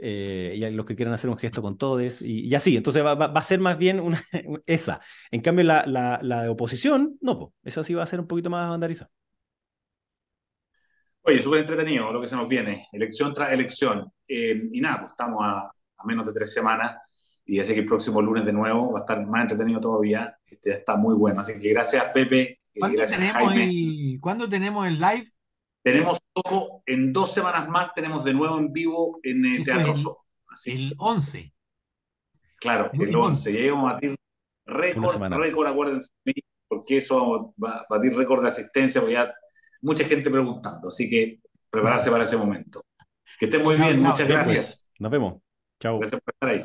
Eh, 0.00 0.54
y 0.56 0.70
los 0.70 0.86
que 0.86 0.94
quieran 0.94 1.14
hacer 1.14 1.30
un 1.30 1.38
gesto 1.38 1.62
con 1.62 1.76
todos. 1.76 2.22
Y, 2.22 2.54
así. 2.54 2.76
Entonces 2.76 3.04
va, 3.04 3.12
a 3.12 3.42
ser 3.42 3.60
más 3.60 3.78
bien 3.78 4.00
una, 4.00 4.22
esa. 4.66 5.00
En 5.30 5.40
cambio, 5.40 5.64
la, 5.64 5.84
la, 5.86 6.42
de 6.42 6.48
oposición, 6.48 7.18
no, 7.20 7.52
esa 7.62 7.84
sí 7.84 7.94
va 7.94 8.02
a 8.02 8.06
ser 8.06 8.20
un 8.20 8.26
poquito 8.26 8.50
más 8.50 8.68
bandarizada. 8.68 9.10
Oye, 11.22 11.42
súper 11.42 11.60
entretenido 11.60 12.10
lo 12.12 12.20
que 12.20 12.26
se 12.26 12.34
nos 12.34 12.48
viene, 12.48 12.86
elección 12.92 13.34
tras 13.34 13.52
elección. 13.52 14.10
Eh, 14.26 14.62
y 14.72 14.80
nada, 14.80 15.00
pues 15.00 15.12
estamos 15.12 15.38
a, 15.42 15.70
a 16.00 16.06
menos 16.06 16.26
de 16.26 16.32
tres 16.32 16.52
semanas 16.52 16.96
y 17.50 17.58
así 17.58 17.74
que 17.74 17.80
el 17.80 17.86
próximo 17.86 18.22
lunes 18.22 18.44
de 18.44 18.52
nuevo 18.52 18.92
va 18.92 19.00
a 19.00 19.02
estar 19.02 19.26
más 19.26 19.42
entretenido 19.42 19.80
todavía. 19.80 20.38
Este, 20.46 20.70
está 20.70 20.94
muy 20.94 21.16
bueno. 21.16 21.40
Así 21.40 21.58
que 21.58 21.70
gracias, 21.70 22.04
Pepe. 22.14 22.60
gracias, 22.74 23.20
Jaime. 23.20 24.18
¿Cuándo 24.20 24.48
tenemos 24.48 24.86
el 24.86 25.00
live? 25.00 25.32
Tenemos 25.82 26.20
todo, 26.32 26.82
en 26.86 27.12
dos 27.12 27.34
semanas 27.34 27.68
más 27.68 27.92
tenemos 27.92 28.22
de 28.22 28.34
nuevo 28.34 28.56
en 28.56 28.72
vivo 28.72 29.18
en 29.24 29.44
el 29.44 29.64
Teatro 29.64 29.96
So. 29.96 30.18
El 30.66 30.94
11. 30.96 31.52
Claro, 32.60 32.88
el, 32.92 33.16
11. 33.16 33.52
Ya 33.52 33.58
íbamos 33.58 33.90
a 33.90 33.94
batir 33.94 34.14
récord, 34.64 35.20
récord, 35.32 35.66
acuérdense, 35.66 36.08
porque 36.68 36.98
eso 36.98 37.52
va 37.60 37.78
a 37.78 37.86
batir 37.90 38.14
récord 38.14 38.42
de 38.42 38.48
asistencia, 38.48 39.00
porque 39.00 39.14
ya 39.14 39.34
mucha 39.80 40.04
gente 40.04 40.30
preguntando. 40.30 40.86
Así 40.86 41.10
que 41.10 41.40
prepararse 41.68 42.12
para 42.12 42.22
ese 42.22 42.36
momento. 42.36 42.84
Que 43.40 43.46
estén 43.46 43.64
muy 43.64 43.76
bien, 43.76 44.00
muchas 44.00 44.28
gracias. 44.28 44.88
Nos 45.00 45.10
vemos. 45.10 45.42
Chao. 45.80 45.98
Gracias 45.98 46.20
por 46.20 46.34
estar 46.34 46.48
ahí. 46.50 46.64